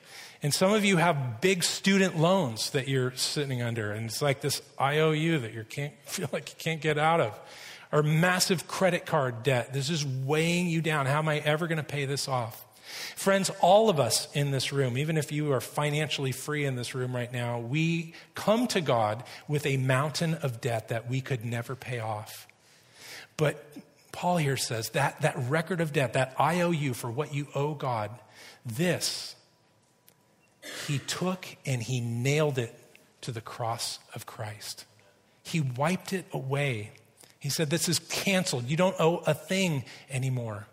And 0.43 0.55
some 0.55 0.73
of 0.73 0.87
you 0.87 0.97
have 0.97 1.43
big 1.43 1.65
student 1.65 2.17
loans 2.17 2.71
that 2.71 2.89
you're 2.89 3.15
sitting 3.15 3.61
under, 3.61 3.93
and 3.93 4.07
it's 4.07 4.23
like 4.23 4.41
this 4.41 4.63
IOU 4.81 5.41
that 5.41 5.53
you 5.53 5.65
can't 5.65 5.93
feel 6.07 6.31
like 6.33 6.49
you 6.49 6.57
can't 6.59 6.81
get 6.81 6.97
out 6.97 7.21
of 7.21 7.39
or 7.93 8.03
massive 8.03 8.67
credit 8.67 9.07
card 9.07 9.43
debt. 9.43 9.73
This 9.73 9.91
is 9.91 10.05
weighing 10.05 10.69
you 10.69 10.81
down. 10.81 11.07
How 11.07 11.19
am 11.19 11.29
I 11.29 11.39
ever 11.39 11.67
going 11.67 11.79
to 11.79 11.83
pay 11.83 12.05
this 12.05 12.29
off? 12.29 12.65
Friends, 13.17 13.51
all 13.61 13.89
of 13.89 13.99
us 13.99 14.29
in 14.35 14.51
this 14.51 14.73
room, 14.73 14.99
even 14.99 15.17
if 15.17 15.33
you 15.33 15.53
are 15.53 15.61
financially 15.61 16.33
free 16.33 16.65
in 16.65 16.77
this 16.77 16.95
room 16.95 17.15
right 17.15 17.33
now, 17.33 17.59
we 17.59 18.15
come 18.35 18.67
to 18.69 18.81
God 18.81 19.25
with 19.49 19.67
a 19.67 19.77
mountain 19.79 20.35
of 20.35 20.61
debt 20.61 20.89
that 20.89 21.09
we 21.09 21.21
could 21.21 21.45
never 21.45 21.75
pay 21.75 21.99
off. 21.99 22.47
But 23.37 23.65
Paul 24.13 24.37
here 24.37 24.57
says 24.57 24.91
that 24.91 25.23
that 25.23 25.37
record 25.49 25.81
of 25.81 25.93
debt, 25.93 26.13
that 26.13 26.39
IOU 26.39 26.95
for 26.95 27.11
what 27.11 27.35
you 27.35 27.49
owe 27.55 27.75
God, 27.75 28.11
this, 28.65 29.35
he 30.87 30.99
took 30.99 31.47
and 31.67 31.83
he 31.83 32.01
nailed 32.01 32.59
it 32.59 32.75
to 33.23 33.33
the 33.33 33.41
cross 33.41 33.99
of 34.15 34.27
Christ. 34.27 34.85
He 35.43 35.61
wiped 35.61 36.13
it 36.13 36.27
away 36.33 36.93
he 37.45 37.51
said, 37.51 37.69
This 37.69 37.91
is 37.91 37.99
canceled. 37.99 38.71
You 38.71 38.79
don't 38.79 38.97
owe 38.99 39.19
a 39.27 39.35
thing 39.35 39.85
anymore. 40.09 40.67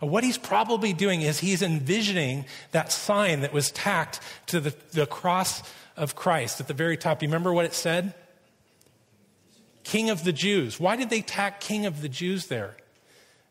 And 0.00 0.10
what 0.10 0.24
he's 0.24 0.36
probably 0.36 0.92
doing 0.92 1.22
is 1.22 1.38
he's 1.38 1.62
envisioning 1.62 2.46
that 2.72 2.90
sign 2.90 3.42
that 3.42 3.52
was 3.52 3.70
tacked 3.70 4.18
to 4.46 4.58
the, 4.58 4.74
the 4.90 5.06
cross 5.06 5.62
of 5.96 6.16
Christ 6.16 6.60
at 6.60 6.66
the 6.66 6.74
very 6.74 6.96
top. 6.96 7.22
You 7.22 7.28
remember 7.28 7.52
what 7.52 7.64
it 7.64 7.74
said? 7.74 8.12
King 9.84 10.10
of 10.10 10.24
the 10.24 10.32
Jews. 10.32 10.80
Why 10.80 10.96
did 10.96 11.10
they 11.10 11.20
tack 11.22 11.60
King 11.60 11.86
of 11.86 12.02
the 12.02 12.08
Jews 12.08 12.48
there? 12.48 12.76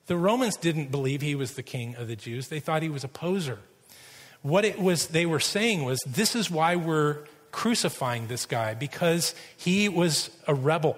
The 0.08 0.18
Romans 0.18 0.58
didn't 0.58 0.92
believe 0.92 1.22
he 1.22 1.34
was 1.34 1.54
the 1.54 1.64
king 1.64 1.96
of 1.96 2.10
the 2.10 2.18
Jews. 2.18 2.50
They 2.50 2.60
thought 2.60 2.84
he 2.84 2.90
was 2.90 3.06
a 3.06 3.08
poser. 3.08 3.60
What 4.42 4.66
it 4.66 4.82
was 4.82 5.08
they 5.08 5.26
were 5.26 5.40
saying 5.40 5.86
was 5.86 6.02
this 6.06 6.36
is 6.36 6.52
why 6.52 6.76
we're 6.76 7.24
crucifying 7.54 8.28
this 8.28 8.46
guy 8.46 8.74
because 8.74 9.34
he 9.56 9.88
was 9.88 10.30
a 10.46 10.54
rebel. 10.54 10.98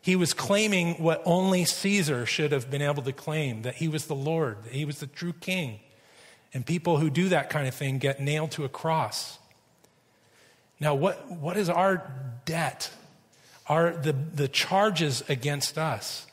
He 0.00 0.16
was 0.16 0.32
claiming 0.32 0.94
what 0.94 1.22
only 1.24 1.64
Caesar 1.64 2.24
should 2.24 2.52
have 2.52 2.70
been 2.70 2.82
able 2.82 3.02
to 3.02 3.12
claim 3.12 3.62
that 3.62 3.76
he 3.76 3.88
was 3.88 4.06
the 4.06 4.14
Lord, 4.14 4.64
that 4.64 4.72
he 4.72 4.84
was 4.84 5.00
the 5.00 5.06
true 5.06 5.32
king. 5.32 5.80
And 6.54 6.64
people 6.64 6.98
who 6.98 7.10
do 7.10 7.28
that 7.28 7.50
kind 7.50 7.68
of 7.68 7.74
thing 7.74 7.98
get 7.98 8.20
nailed 8.20 8.52
to 8.52 8.64
a 8.64 8.68
cross. 8.68 9.38
Now, 10.80 10.94
what, 10.94 11.30
what 11.30 11.56
is 11.56 11.68
our 11.68 12.10
debt? 12.44 12.90
Are 13.66 13.90
the, 13.90 14.12
the 14.12 14.48
charges 14.48 15.22
against 15.28 15.76
us? 15.76 16.26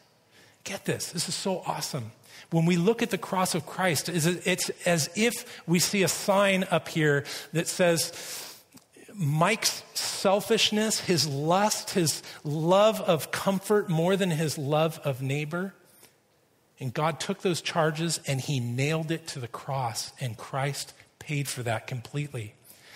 Get 0.63 0.85
this, 0.85 1.11
this 1.11 1.27
is 1.27 1.35
so 1.35 1.61
awesome. 1.65 2.11
When 2.51 2.65
we 2.65 2.77
look 2.77 3.01
at 3.01 3.09
the 3.09 3.17
cross 3.17 3.55
of 3.55 3.65
Christ, 3.65 4.07
it's 4.07 4.69
as 4.85 5.09
if 5.15 5.63
we 5.67 5.79
see 5.79 6.03
a 6.03 6.07
sign 6.07 6.65
up 6.71 6.87
here 6.87 7.25
that 7.53 7.67
says, 7.67 8.13
Mike's 9.17 9.83
selfishness, 9.93 10.99
his 10.99 11.27
lust, 11.27 11.91
his 11.91 12.21
love 12.43 12.99
of 13.01 13.31
comfort 13.31 13.89
more 13.89 14.17
than 14.17 14.29
his 14.29 14.57
love 14.57 14.99
of 15.03 15.21
neighbor, 15.21 15.73
And 16.79 16.93
God 16.93 17.19
took 17.19 17.41
those 17.41 17.61
charges 17.61 18.19
and 18.27 18.41
he 18.41 18.59
nailed 18.59 19.11
it 19.11 19.27
to 19.27 19.39
the 19.39 19.47
cross, 19.47 20.11
and 20.19 20.37
Christ 20.37 20.93
paid 21.19 21.47
for 21.47 21.63
that 21.63 21.87
completely. 21.87 22.53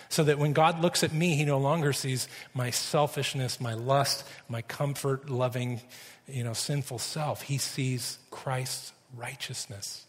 So 0.09 0.23
that 0.23 0.39
when 0.39 0.53
God 0.53 0.81
looks 0.81 1.03
at 1.03 1.13
me, 1.13 1.35
he 1.35 1.45
no 1.45 1.59
longer 1.59 1.93
sees 1.93 2.27
my 2.53 2.71
selfishness, 2.71 3.61
my 3.61 3.75
lust, 3.75 4.25
my 4.47 4.63
comfort 4.63 5.29
loving, 5.29 5.81
you 6.27 6.43
know, 6.43 6.53
sinful 6.53 6.97
self. 6.97 7.43
He 7.43 7.59
sees 7.59 8.17
Christ's 8.31 8.91
righteousness. 9.15 10.05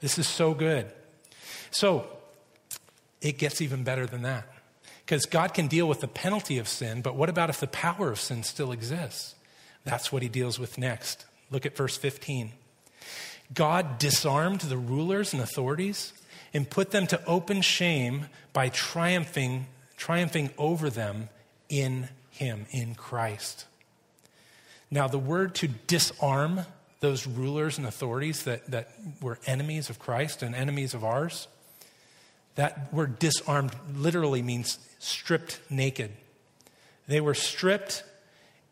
This 0.00 0.16
is 0.16 0.28
so 0.28 0.54
good. 0.54 0.86
So 1.72 2.06
it 3.20 3.36
gets 3.36 3.60
even 3.60 3.82
better 3.82 4.06
than 4.06 4.22
that. 4.22 4.46
Because 5.12 5.26
God 5.26 5.52
can 5.52 5.66
deal 5.66 5.86
with 5.86 6.00
the 6.00 6.08
penalty 6.08 6.56
of 6.56 6.66
sin, 6.66 7.02
but 7.02 7.14
what 7.14 7.28
about 7.28 7.50
if 7.50 7.60
the 7.60 7.66
power 7.66 8.10
of 8.10 8.18
sin 8.18 8.42
still 8.42 8.72
exists? 8.72 9.34
That's 9.84 10.10
what 10.10 10.22
he 10.22 10.28
deals 10.30 10.58
with 10.58 10.78
next. 10.78 11.26
Look 11.50 11.66
at 11.66 11.76
verse 11.76 11.98
15. 11.98 12.52
God 13.52 13.98
disarmed 13.98 14.62
the 14.62 14.78
rulers 14.78 15.34
and 15.34 15.42
authorities 15.42 16.14
and 16.54 16.70
put 16.70 16.92
them 16.92 17.06
to 17.08 17.22
open 17.26 17.60
shame 17.60 18.28
by 18.54 18.70
triumphing, 18.70 19.66
triumphing 19.98 20.48
over 20.56 20.88
them 20.88 21.28
in 21.68 22.08
him, 22.30 22.64
in 22.70 22.94
Christ. 22.94 23.66
Now, 24.90 25.08
the 25.08 25.18
word 25.18 25.54
to 25.56 25.68
disarm 25.68 26.62
those 27.00 27.26
rulers 27.26 27.76
and 27.76 27.86
authorities 27.86 28.44
that, 28.44 28.70
that 28.70 28.88
were 29.20 29.38
enemies 29.44 29.90
of 29.90 29.98
Christ 29.98 30.42
and 30.42 30.54
enemies 30.54 30.94
of 30.94 31.04
ours, 31.04 31.48
that 32.54 32.92
word 32.92 33.18
disarmed 33.18 33.74
literally 33.94 34.42
means 34.42 34.78
stripped 34.98 35.60
naked. 35.70 36.12
They 37.06 37.20
were 37.20 37.34
stripped 37.34 38.04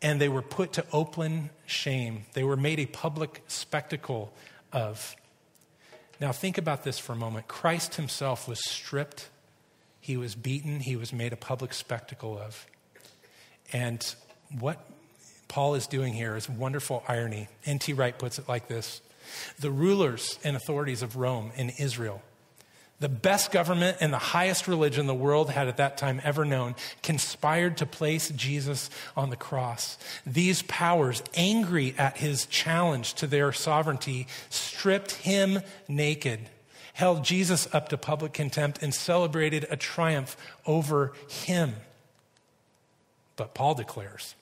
and 0.01 0.19
they 0.19 0.29
were 0.29 0.41
put 0.41 0.73
to 0.73 0.85
open 0.91 1.49
shame. 1.65 2.25
They 2.33 2.43
were 2.43 2.57
made 2.57 2.79
a 2.79 2.85
public 2.85 3.43
spectacle 3.47 4.33
of. 4.71 5.15
Now, 6.19 6.31
think 6.31 6.57
about 6.57 6.83
this 6.83 6.99
for 6.99 7.13
a 7.13 7.15
moment. 7.15 7.47
Christ 7.47 7.95
himself 7.95 8.47
was 8.47 8.63
stripped, 8.63 9.29
he 9.99 10.17
was 10.17 10.35
beaten, 10.35 10.79
he 10.79 10.95
was 10.95 11.11
made 11.11 11.33
a 11.33 11.37
public 11.37 11.73
spectacle 11.73 12.37
of. 12.37 12.65
And 13.73 14.03
what 14.59 14.87
Paul 15.47 15.75
is 15.75 15.87
doing 15.87 16.13
here 16.13 16.35
is 16.35 16.47
wonderful 16.49 17.03
irony. 17.07 17.47
N.T. 17.65 17.93
Wright 17.93 18.17
puts 18.17 18.39
it 18.39 18.47
like 18.47 18.67
this 18.67 19.01
The 19.59 19.71
rulers 19.71 20.39
and 20.43 20.55
authorities 20.55 21.01
of 21.01 21.15
Rome 21.15 21.51
and 21.57 21.71
Israel 21.79 22.21
the 23.01 23.09
best 23.09 23.51
government 23.51 23.97
and 23.99 24.13
the 24.13 24.19
highest 24.19 24.67
religion 24.67 25.07
the 25.07 25.13
world 25.13 25.49
had 25.49 25.67
at 25.67 25.77
that 25.77 25.97
time 25.97 26.21
ever 26.23 26.45
known, 26.45 26.75
conspired 27.01 27.75
to 27.77 27.85
place 27.87 28.29
Jesus 28.29 28.91
on 29.17 29.31
the 29.31 29.35
cross. 29.35 29.97
These 30.23 30.61
powers, 30.61 31.23
angry 31.33 31.95
at 31.97 32.17
his 32.17 32.45
challenge 32.45 33.15
to 33.15 33.25
their 33.25 33.51
sovereignty, 33.51 34.27
stripped 34.51 35.13
him 35.13 35.61
naked, 35.87 36.41
held 36.93 37.23
Jesus 37.23 37.67
up 37.73 37.89
to 37.89 37.97
public 37.97 38.33
contempt, 38.33 38.83
and 38.83 38.93
celebrated 38.93 39.65
a 39.71 39.77
triumph 39.77 40.37
over 40.67 41.11
him. 41.27 41.73
But 43.35 43.55
Paul 43.55 43.73
declares 43.73 44.35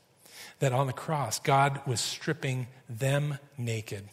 that 0.60 0.74
on 0.74 0.86
the 0.86 0.94
cross, 0.94 1.40
God 1.40 1.80
was 1.88 2.02
stripping 2.02 2.68
them 2.90 3.40
naked 3.58 4.10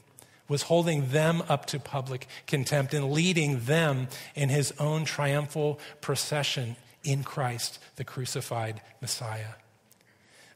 was 0.49 0.63
holding 0.63 1.09
them 1.11 1.43
up 1.49 1.67
to 1.67 1.79
public 1.79 2.27
contempt 2.47 2.95
and 2.95 3.11
leading 3.11 3.61
them 3.61 4.09
in 4.35 4.49
his 4.49 4.73
own 4.79 5.05
triumphal 5.05 5.79
procession 6.01 6.77
in 7.03 7.23
Christ, 7.23 7.79
the 7.97 8.05
crucified 8.05 8.81
Messiah. 9.01 9.55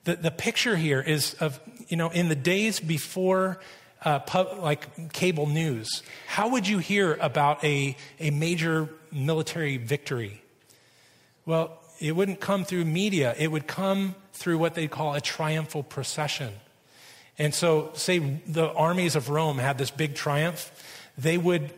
The, 0.04 0.16
the 0.16 0.30
picture 0.30 0.76
here 0.76 1.00
is 1.00 1.34
of, 1.34 1.60
you 1.88 1.96
know, 1.96 2.10
in 2.10 2.28
the 2.28 2.34
days 2.34 2.80
before 2.80 3.60
uh, 4.02 4.20
pub, 4.20 4.58
like 4.60 5.12
cable 5.12 5.46
news, 5.46 6.02
how 6.26 6.48
would 6.48 6.66
you 6.66 6.78
hear 6.78 7.14
about 7.20 7.62
a, 7.64 7.96
a 8.18 8.30
major 8.30 8.88
military 9.12 9.76
victory? 9.76 10.42
Well, 11.44 11.78
it 11.98 12.16
wouldn't 12.16 12.40
come 12.40 12.64
through 12.64 12.86
media, 12.86 13.34
it 13.38 13.48
would 13.48 13.66
come 13.66 14.14
through 14.32 14.56
what 14.58 14.74
they 14.74 14.88
call 14.88 15.14
a 15.14 15.20
triumphal 15.20 15.82
procession 15.82 16.54
and 17.40 17.54
so, 17.54 17.90
say 17.94 18.18
the 18.18 18.70
armies 18.74 19.16
of 19.16 19.30
Rome 19.30 19.56
had 19.56 19.78
this 19.78 19.90
big 19.90 20.14
triumph, 20.14 20.70
they 21.16 21.38
would, 21.38 21.72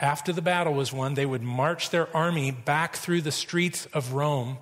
after 0.00 0.32
the 0.32 0.40
battle 0.40 0.72
was 0.72 0.90
won, 0.90 1.12
they 1.12 1.26
would 1.26 1.42
march 1.42 1.90
their 1.90 2.08
army 2.16 2.50
back 2.50 2.96
through 2.96 3.20
the 3.20 3.30
streets 3.30 3.84
of 3.92 4.14
Rome, 4.14 4.56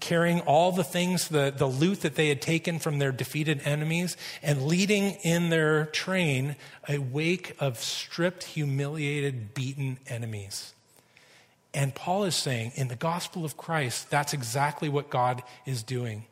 carrying 0.00 0.40
all 0.40 0.72
the 0.72 0.82
things, 0.82 1.28
the, 1.28 1.54
the 1.56 1.68
loot 1.68 2.00
that 2.00 2.16
they 2.16 2.28
had 2.28 2.42
taken 2.42 2.80
from 2.80 2.98
their 2.98 3.12
defeated 3.12 3.60
enemies, 3.64 4.16
and 4.42 4.66
leading 4.66 5.12
in 5.22 5.50
their 5.50 5.86
train 5.86 6.56
a 6.88 6.98
wake 6.98 7.54
of 7.60 7.78
stripped, 7.78 8.42
humiliated, 8.42 9.54
beaten 9.54 9.98
enemies. 10.08 10.74
And 11.72 11.94
Paul 11.94 12.24
is 12.24 12.34
saying 12.34 12.72
in 12.74 12.88
the 12.88 12.96
gospel 12.96 13.44
of 13.44 13.56
Christ, 13.56 14.10
that's 14.10 14.32
exactly 14.32 14.88
what 14.88 15.10
God 15.10 15.44
is 15.64 15.84
doing. 15.84 16.24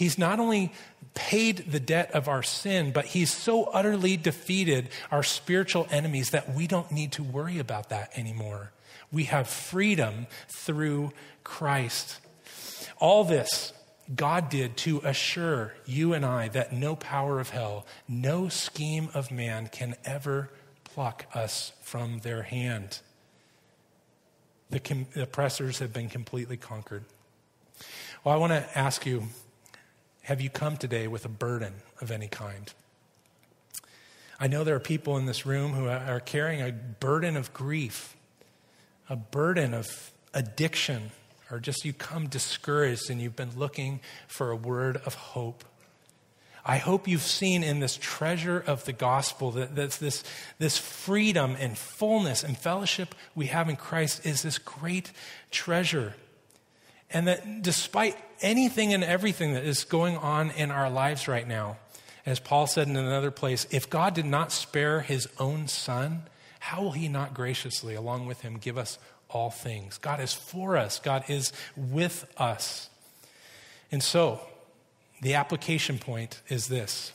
He's 0.00 0.16
not 0.16 0.40
only 0.40 0.72
paid 1.12 1.58
the 1.70 1.78
debt 1.78 2.12
of 2.12 2.26
our 2.26 2.42
sin, 2.42 2.90
but 2.90 3.04
he's 3.04 3.30
so 3.30 3.64
utterly 3.64 4.16
defeated 4.16 4.88
our 5.10 5.22
spiritual 5.22 5.86
enemies 5.90 6.30
that 6.30 6.54
we 6.54 6.66
don't 6.66 6.90
need 6.90 7.12
to 7.12 7.22
worry 7.22 7.58
about 7.58 7.90
that 7.90 8.10
anymore. 8.16 8.72
We 9.12 9.24
have 9.24 9.46
freedom 9.46 10.26
through 10.48 11.12
Christ. 11.44 12.18
All 12.98 13.24
this 13.24 13.74
God 14.16 14.48
did 14.48 14.78
to 14.78 15.02
assure 15.04 15.74
you 15.84 16.14
and 16.14 16.24
I 16.24 16.48
that 16.48 16.72
no 16.72 16.96
power 16.96 17.38
of 17.38 17.50
hell, 17.50 17.84
no 18.08 18.48
scheme 18.48 19.10
of 19.12 19.30
man 19.30 19.68
can 19.70 19.96
ever 20.06 20.48
pluck 20.82 21.26
us 21.34 21.72
from 21.82 22.20
their 22.20 22.44
hand. 22.44 23.00
The, 24.70 25.04
oppressors 25.16 25.80
have 25.80 25.92
been 25.92 26.08
completely 26.08 26.56
conquered. 26.56 27.04
Well, 28.24 28.34
I 28.34 28.38
want 28.38 28.52
to 28.54 28.78
ask 28.78 29.04
you 29.04 29.24
have 30.30 30.40
you 30.40 30.48
come 30.48 30.76
today 30.76 31.08
with 31.08 31.24
a 31.24 31.28
burden 31.28 31.72
of 32.00 32.12
any 32.12 32.28
kind? 32.28 32.72
I 34.38 34.46
know 34.46 34.62
there 34.62 34.76
are 34.76 34.78
people 34.78 35.16
in 35.16 35.26
this 35.26 35.44
room 35.44 35.72
who 35.72 35.88
are 35.88 36.20
carrying 36.20 36.62
a 36.62 36.70
burden 36.70 37.36
of 37.36 37.52
grief, 37.52 38.14
a 39.08 39.16
burden 39.16 39.74
of 39.74 40.12
addiction, 40.32 41.10
or 41.50 41.58
just 41.58 41.84
you 41.84 41.92
come 41.92 42.28
discouraged 42.28 43.10
and 43.10 43.20
you've 43.20 43.34
been 43.34 43.58
looking 43.58 43.98
for 44.28 44.52
a 44.52 44.56
word 44.56 44.98
of 45.04 45.14
hope. 45.14 45.64
I 46.64 46.76
hope 46.76 47.08
you've 47.08 47.22
seen 47.22 47.64
in 47.64 47.80
this 47.80 47.98
treasure 48.00 48.62
of 48.64 48.84
the 48.84 48.92
gospel 48.92 49.50
that 49.50 49.74
this, 49.74 50.22
this 50.60 50.78
freedom 50.78 51.56
and 51.58 51.76
fullness 51.76 52.44
and 52.44 52.56
fellowship 52.56 53.16
we 53.34 53.46
have 53.46 53.68
in 53.68 53.74
Christ 53.74 54.24
is 54.24 54.42
this 54.42 54.58
great 54.58 55.10
treasure. 55.50 56.14
And 57.12 57.28
that 57.28 57.62
despite 57.62 58.16
anything 58.40 58.92
and 58.94 59.02
everything 59.02 59.54
that 59.54 59.64
is 59.64 59.84
going 59.84 60.16
on 60.16 60.50
in 60.50 60.70
our 60.70 60.88
lives 60.88 61.28
right 61.28 61.46
now, 61.46 61.78
as 62.26 62.38
Paul 62.38 62.66
said 62.66 62.86
in 62.88 62.96
another 62.96 63.30
place, 63.30 63.66
if 63.70 63.90
God 63.90 64.14
did 64.14 64.26
not 64.26 64.52
spare 64.52 65.00
his 65.00 65.28
own 65.38 65.68
son, 65.68 66.22
how 66.60 66.82
will 66.82 66.92
he 66.92 67.08
not 67.08 67.34
graciously, 67.34 67.94
along 67.94 68.26
with 68.26 68.42
him, 68.42 68.58
give 68.58 68.76
us 68.76 68.98
all 69.28 69.50
things? 69.50 69.98
God 69.98 70.20
is 70.20 70.34
for 70.34 70.76
us, 70.76 70.98
God 71.00 71.24
is 71.28 71.52
with 71.76 72.30
us. 72.36 72.90
And 73.90 74.02
so, 74.02 74.40
the 75.22 75.34
application 75.34 75.98
point 75.98 76.40
is 76.48 76.68
this 76.68 77.12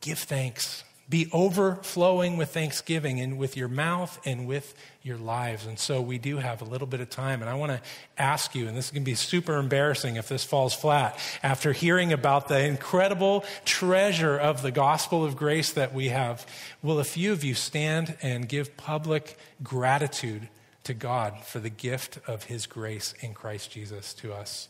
give 0.00 0.18
thanks 0.18 0.84
be 1.10 1.28
overflowing 1.32 2.36
with 2.36 2.54
thanksgiving 2.54 3.20
and 3.20 3.36
with 3.36 3.56
your 3.56 3.66
mouth 3.66 4.18
and 4.24 4.46
with 4.46 4.74
your 5.02 5.16
lives. 5.16 5.66
And 5.66 5.76
so 5.76 6.00
we 6.00 6.18
do 6.18 6.36
have 6.36 6.62
a 6.62 6.64
little 6.64 6.86
bit 6.86 7.00
of 7.00 7.10
time. 7.10 7.40
And 7.40 7.50
I 7.50 7.54
want 7.54 7.72
to 7.72 7.80
ask 8.16 8.54
you, 8.54 8.68
and 8.68 8.76
this 8.76 8.86
is 8.86 8.90
going 8.92 9.02
to 9.02 9.10
be 9.10 9.16
super 9.16 9.56
embarrassing 9.56 10.16
if 10.16 10.28
this 10.28 10.44
falls 10.44 10.72
flat, 10.72 11.18
after 11.42 11.72
hearing 11.72 12.12
about 12.12 12.46
the 12.46 12.64
incredible 12.64 13.44
treasure 13.64 14.38
of 14.38 14.62
the 14.62 14.70
gospel 14.70 15.24
of 15.24 15.36
grace 15.36 15.72
that 15.72 15.92
we 15.92 16.10
have, 16.10 16.46
will 16.80 17.00
a 17.00 17.04
few 17.04 17.32
of 17.32 17.42
you 17.42 17.54
stand 17.54 18.16
and 18.22 18.48
give 18.48 18.76
public 18.76 19.36
gratitude 19.64 20.48
to 20.84 20.94
God 20.94 21.40
for 21.40 21.58
the 21.58 21.70
gift 21.70 22.20
of 22.28 22.44
his 22.44 22.66
grace 22.66 23.14
in 23.20 23.34
Christ 23.34 23.72
Jesus 23.72 24.14
to 24.14 24.32
us? 24.32 24.68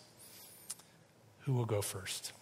Who 1.40 1.53
will 1.53 1.66
go 1.66 1.83
first? 1.83 2.33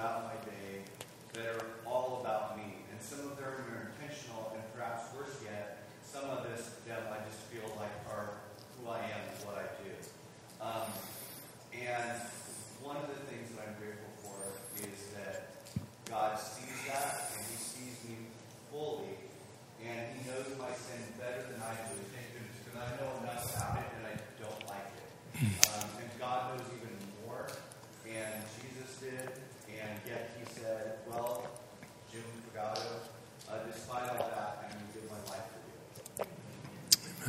throughout 0.00 0.24
my 0.24 0.50
day 0.50 0.80
that 1.34 1.46
are 1.56 1.66
all 1.86 2.20
about 2.20 2.56
me. 2.56 2.74
And 2.90 3.00
some 3.02 3.20
of 3.20 3.36
them 3.36 3.50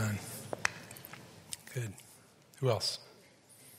Amen. 0.02 0.18
Good. 1.74 1.94
Who 2.62 2.70
else? 2.70 3.00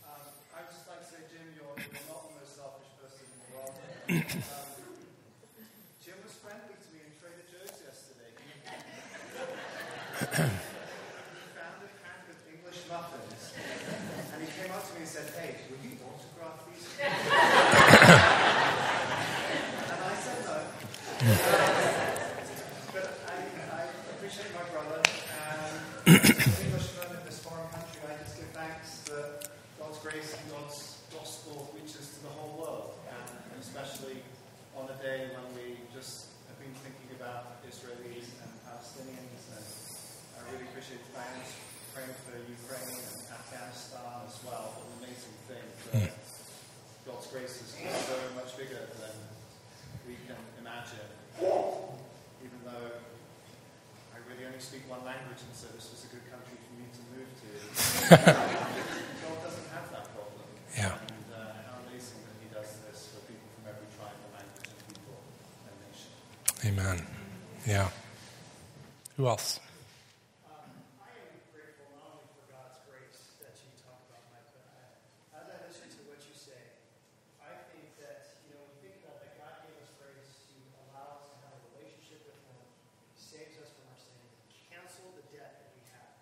Um, 0.02 0.10
I'd 0.58 0.66
just 0.66 0.90
like 0.90 1.06
to 1.06 1.06
say, 1.06 1.22
Jim, 1.30 1.54
you're, 1.54 1.70
you're 1.78 2.02
not 2.10 2.26
the 2.26 2.34
most 2.34 2.58
selfish 2.58 2.90
person 2.98 3.30
in 3.30 3.38
the 3.38 3.54
world. 3.54 3.78
Um, 3.78 4.18
Jim 6.02 6.18
was 6.26 6.34
friendly 6.42 6.74
to 6.74 6.88
me 6.90 7.06
in 7.06 7.14
Trader 7.22 7.46
Joe's 7.46 7.78
yesterday. 7.78 8.34
He, 8.42 8.50
he 8.50 10.26
found 11.54 11.78
a 11.78 11.90
pack 12.02 12.26
of 12.26 12.34
English 12.50 12.82
muffins, 12.90 13.54
and 14.34 14.42
he 14.42 14.50
came 14.50 14.74
up 14.74 14.82
to 14.82 14.98
me 14.98 15.06
and 15.06 15.14
said, 15.14 15.30
"Hey, 15.38 15.62
will 15.70 15.78
you 15.86 15.94
autograph 16.02 16.66
these?" 16.66 16.82
and 16.98 17.06
I 20.02 20.14
said 20.18 20.42
no. 20.42 20.58
but 22.90 23.06
I, 23.30 23.46
I 23.78 23.86
appreciate 24.18 24.50
my 24.58 24.66
brother, 24.74 24.98
and 25.06 25.70
as 26.10 26.34
an 26.34 26.66
Englishman 26.66 27.14
in 27.14 27.22
this 27.30 27.38
foreign 27.46 27.70
country, 27.70 28.02
I 28.10 28.18
just 28.22 28.34
give 28.36 28.50
thanks 28.50 29.06
that 29.10 29.46
God's 29.78 29.98
grace 30.02 30.34
and 30.34 30.50
God's 30.50 30.98
gospel 31.14 31.70
reaches 31.74 32.18
to 32.18 32.26
the 32.26 32.32
whole 32.34 32.58
world, 32.58 32.94
and, 33.10 33.30
and 33.54 33.58
especially 33.62 34.18
on 34.74 34.88
a 34.90 34.96
day 35.02 35.30
when 35.30 35.46
we 35.54 35.78
just 35.94 36.34
have 36.50 36.58
been 36.58 36.74
thinking 36.82 37.14
about 37.18 37.62
Israelis 37.66 38.26
and 38.42 38.50
Palestinians, 38.66 39.42
and 39.54 39.62
I 40.34 40.40
really 40.50 40.66
appreciate 40.74 41.06
thanks 41.14 41.54
praying 41.94 42.16
for 42.24 42.34
Ukraine 42.40 42.98
and 42.98 43.20
Afghanistan 43.30 44.26
as 44.26 44.40
well. 44.42 44.74
What 44.74 44.90
an 44.90 45.06
amazing 45.06 45.36
thing 45.46 45.66
that 45.92 46.10
God's 47.06 47.28
grace 47.30 47.60
is 47.62 47.76
so 47.78 48.16
much 48.34 48.56
bigger 48.56 48.88
than 48.98 49.16
we 50.08 50.16
can 50.26 50.40
imagine, 50.58 51.06
even 52.42 52.58
though 52.64 52.96
I 52.96 54.16
really 54.26 54.48
only 54.48 54.51
speak 54.62 54.86
one 54.88 55.02
language, 55.04 55.42
and 55.42 55.54
so 55.54 55.66
this 55.74 55.90
was 55.90 56.06
a 56.06 56.10
good 56.14 56.22
country 56.30 56.54
for 56.54 56.72
me 56.78 56.86
to 56.94 57.02
move 57.10 57.30
to. 57.42 57.50
God 58.22 59.36
doesn't 59.42 59.68
have 59.74 59.90
that 59.90 60.06
problem. 60.14 60.46
Yeah. 60.78 60.94
And 61.02 61.26
uh, 61.34 61.66
how 61.66 61.82
amazing 61.90 62.22
that 62.22 62.36
He 62.38 62.46
does 62.54 62.70
this 62.86 63.10
for 63.10 63.20
people 63.26 63.48
from 63.58 63.74
every 63.74 63.90
tribe 63.98 64.14
and 64.14 64.30
language 64.38 64.70
and 64.70 64.78
people 64.86 65.18
and 65.66 65.74
nation. 65.82 66.14
Amen. 66.62 67.02
Yeah. 67.66 67.90
Who 69.18 69.26
else? 69.26 69.58
Um, 70.46 70.70
I 71.02 71.10
am 71.10 71.42
grateful 71.50 71.90
not 71.98 72.22
only 72.22 72.30
for 72.38 72.46
God's 72.46 72.78
grace 72.86 73.34
that 73.42 73.58
you 73.66 73.70
talk 73.82 73.98
about, 74.06 74.22
Mike, 74.30 74.46
but 74.54 74.64
I, 74.70 75.42
as 75.42 75.46
I 75.50 75.56
listen 75.66 75.90
to 75.90 76.00
what 76.06 76.22
you 76.22 76.34
say, 76.38 76.78
I 77.42 77.50
think 77.74 77.98
that, 77.98 78.38
you 78.46 78.54
know, 78.54 78.62
when 78.62 78.78
you 78.78 78.94
think 78.94 79.02
about 79.02 79.18
that 79.26 79.34
God 79.36 79.54
gave 79.66 79.74
us 79.82 79.90
grace 79.98 80.32
to 80.48 80.56
allow 80.86 81.18
us 81.18 81.34
to 81.34 81.36
have 81.44 81.54
a 81.54 81.62
relationship 81.76 82.24
with 82.30 82.38
Him, 82.46 82.62
He 83.12 83.20
saves 83.20 83.58
us 83.60 83.68
from 83.74 83.90
our 83.92 83.98
sins, 84.00 84.32
cancel 84.72 85.12
the 85.14 85.24
debt 85.30 85.60
that 85.60 85.70
we 85.76 85.82
have. 85.92 86.16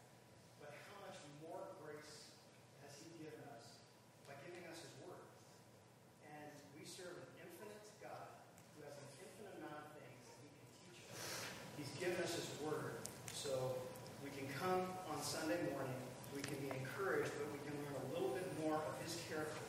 But 0.59 0.75
how 0.91 1.07
much 1.07 1.19
more 1.41 1.63
grace 1.81 2.35
has 2.83 2.93
He 3.01 3.07
given 3.23 3.41
us 3.55 3.81
by 4.27 4.35
giving 4.45 4.67
us 4.67 4.83
His 4.83 4.93
Word? 5.07 5.23
And 6.27 6.51
we 6.75 6.83
serve 6.83 7.15
an 7.17 7.31
infinite 7.39 7.87
God 8.03 8.35
who 8.75 8.83
has 8.83 8.99
an 8.99 9.09
infinite 9.23 9.55
amount 9.63 9.79
of 9.79 9.95
things 9.95 10.19
that 10.27 10.37
He 10.43 10.51
can 10.51 10.67
teach 10.91 11.01
us. 11.15 11.23
He's 11.79 11.93
given 12.03 12.19
us 12.21 12.35
His 12.35 12.51
Word 12.61 13.01
so 13.31 13.73
we 14.21 14.29
can 14.37 14.45
come 14.61 14.85
on 15.09 15.17
Sunday 15.25 15.57
morning, 15.73 15.97
we 16.37 16.45
can 16.45 16.61
be 16.61 16.69
encouraged, 16.77 17.33
but 17.41 17.49
we 17.57 17.61
can 17.65 17.73
learn 17.81 17.97
a 17.97 18.07
little 18.13 18.37
bit 18.37 18.45
more 18.61 18.77
of 18.77 18.95
His 19.01 19.17
character, 19.27 19.65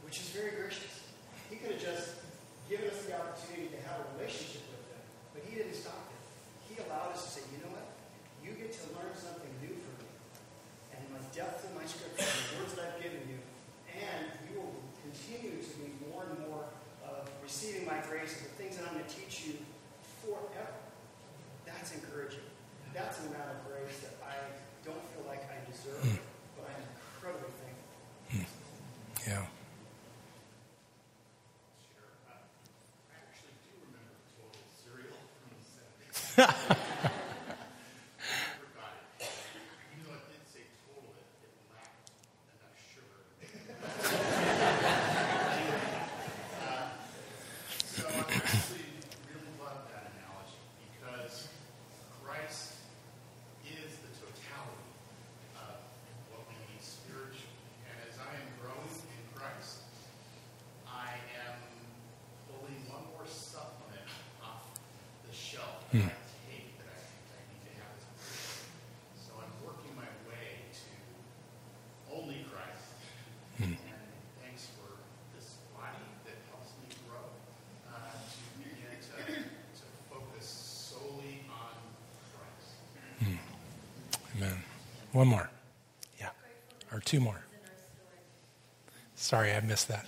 which 0.00 0.16
is 0.16 0.32
very 0.32 0.56
gracious. 0.56 1.04
He 1.52 1.60
could 1.60 1.76
have 1.76 1.84
just 1.84 2.24
given 2.72 2.88
us 2.88 3.04
the 3.04 3.12
opportunity 3.12 3.68
to 3.76 3.80
have 3.84 4.00
a 4.00 4.06
relationship 4.16 4.64
with 4.72 4.84
Him, 4.88 5.02
but 5.36 5.40
He 5.44 5.52
didn't 5.60 5.76
stop 5.76 6.08
it. 6.08 6.20
He 6.72 6.74
allowed 6.88 7.12
us 7.12 7.20
to 7.28 7.28
say, 7.36 7.42
you 7.52 7.60
know 7.60 7.68
what? 7.76 7.84
You 8.40 8.56
get 8.56 8.72
to 8.72 8.84
learn 8.96 9.12
something 9.12 9.52
new 9.60 9.76
from 9.76 9.94
me. 10.00 10.08
And 10.96 11.04
my 11.12 11.20
depth 11.36 11.68
in 11.68 11.76
my 11.76 11.84
scripture, 11.84 12.24
the 12.24 12.64
words 12.64 12.72
that 12.80 12.96
I've 12.96 12.98
given 13.04 13.20
you, 13.28 13.38
and 13.92 14.24
you 14.48 14.56
will 14.56 14.72
continue 15.04 15.60
to 15.60 15.72
be 15.78 15.92
more 16.08 16.24
and 16.32 16.48
more 16.48 16.64
of 17.04 17.28
receiving 17.44 17.84
my 17.84 18.00
grace 18.08 18.40
and 18.40 18.48
the 18.48 18.54
things 18.56 18.80
that 18.80 18.88
I'm 18.88 18.96
going 18.96 19.04
to 19.04 19.12
teach 19.12 19.44
you 19.52 19.60
forever. 20.24 20.80
That's 21.68 21.92
encouraging. 21.92 22.48
That's 22.94 23.20
an 23.20 23.28
amount 23.32 23.48
of 23.56 23.58
grace 23.68 24.00
that 24.04 24.16
I 24.20 24.36
don't 24.84 25.00
feel 25.14 25.24
like 25.26 25.44
I 25.48 25.56
deserve, 25.70 26.20
but 26.56 26.68
I'm 26.68 26.82
incredibly 26.84 27.48
thankful. 27.56 28.52
Yeah. 29.24 29.46
I 32.28 33.16
actually 33.16 33.56
do 33.64 33.72
remember 33.88 34.12
total 34.36 34.60
cereal 34.76 35.16
from 35.16 35.56
the 35.56 35.64
70s. 36.36 36.46
Forgot 38.56 38.92
it. 39.20 39.28
Even 39.92 40.00
though 40.08 40.16
it 40.16 40.24
did 40.32 40.44
say 40.48 40.64
total, 40.88 41.12
it, 41.18 41.28
it 41.44 41.52
lacked 41.68 42.08
enough 42.56 42.76
sugar. 42.88 43.20
Uh, 46.62 46.88
so 47.84 48.02
I 48.08 48.24
actually 48.32 48.88
really 49.28 49.52
love 49.60 49.84
that 49.92 50.04
analogy 50.16 50.62
because 50.96 51.48
Christ 52.24 52.80
is 53.68 53.90
the 54.00 54.12
totality 54.16 54.88
of 55.60 55.76
what 56.32 56.42
we 56.48 56.56
need 56.72 56.80
spiritually. 56.80 57.60
And 57.88 57.96
as 58.08 58.16
I 58.16 58.32
am 58.40 58.48
growing 58.62 58.88
in 58.88 59.22
Christ, 59.36 59.84
I 60.88 61.12
am 61.44 61.56
pulling 62.48 62.80
one 62.88 63.04
more 63.12 63.26
supplement 63.28 64.08
off 64.40 64.64
the 65.28 65.34
shelf 65.34 65.84
that 65.92 66.00
I 66.08 66.16
take 66.48 66.72
that 66.80 66.88
I 66.88 67.00
think 67.04 67.26
I 67.36 67.40
need 67.52 67.62
to 67.68 67.72
have 67.84 67.92
as 67.96 68.04
a 68.08 68.12
Christian. 68.16 68.64
So 69.20 69.30
I'm 69.40 69.52
working 69.60 69.92
my 69.96 70.08
way 70.28 70.64
to 70.72 70.88
only 72.16 72.44
Christ. 72.48 72.96
And 73.60 73.76
thanks 74.40 74.72
for 74.76 74.88
this 75.36 75.60
body 75.76 76.00
that 76.26 76.38
helps 76.50 76.72
me 76.80 76.88
grow 77.08 77.28
uh, 77.92 78.08
to 78.16 78.40
begin 78.58 78.96
to, 78.98 79.16
to 79.36 79.86
focus 80.10 80.46
solely 80.48 81.44
on 81.52 81.76
Christ. 82.32 82.80
Amen. 84.40 84.58
One 85.12 85.28
more. 85.28 85.50
Yeah. 86.18 86.30
Or 86.92 87.00
two 87.00 87.20
more. 87.20 87.44
Sorry, 89.14 89.52
I 89.52 89.60
missed 89.60 89.88
that. 89.88 90.06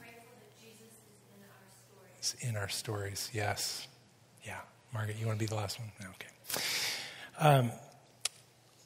Grateful 0.00 0.22
that 0.40 0.60
Jesus 0.62 0.80
is 0.80 0.94
in 1.36 1.42
our. 1.44 2.08
It's 2.18 2.34
in 2.34 2.56
our 2.56 2.68
stories. 2.68 3.30
Yes. 3.34 3.86
Yeah. 4.44 4.58
Margaret, 4.94 5.16
you 5.20 5.26
want 5.26 5.38
to 5.38 5.44
be 5.44 5.48
the 5.48 5.56
last 5.56 5.78
one? 5.78 5.90
Okay. 6.00 6.28
Um, 7.38 7.72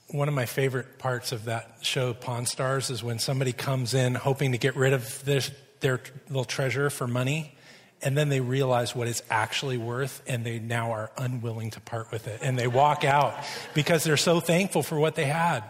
one 0.08 0.28
of 0.28 0.34
my 0.34 0.46
favorite 0.46 0.98
parts 0.98 1.32
of 1.32 1.44
that 1.44 1.78
show, 1.82 2.12
Pawn 2.12 2.44
Stars, 2.46 2.90
is 2.90 3.02
when 3.02 3.18
somebody 3.18 3.52
comes 3.52 3.94
in 3.94 4.14
hoping 4.14 4.52
to 4.52 4.58
get 4.58 4.76
rid 4.76 4.92
of 4.92 5.24
this, 5.24 5.50
their 5.80 6.00
little 6.28 6.44
treasure 6.44 6.90
for 6.90 7.06
money, 7.06 7.54
and 8.02 8.16
then 8.16 8.28
they 8.28 8.40
realize 8.40 8.94
what 8.94 9.08
it's 9.08 9.22
actually 9.30 9.78
worth, 9.78 10.22
and 10.26 10.44
they 10.44 10.58
now 10.58 10.92
are 10.92 11.10
unwilling 11.16 11.70
to 11.70 11.80
part 11.80 12.10
with 12.10 12.26
it. 12.26 12.40
And 12.42 12.58
they 12.58 12.66
walk 12.66 13.04
out 13.04 13.34
because 13.74 14.04
they're 14.04 14.16
so 14.16 14.40
thankful 14.40 14.82
for 14.82 14.98
what 14.98 15.14
they 15.14 15.24
had. 15.24 15.62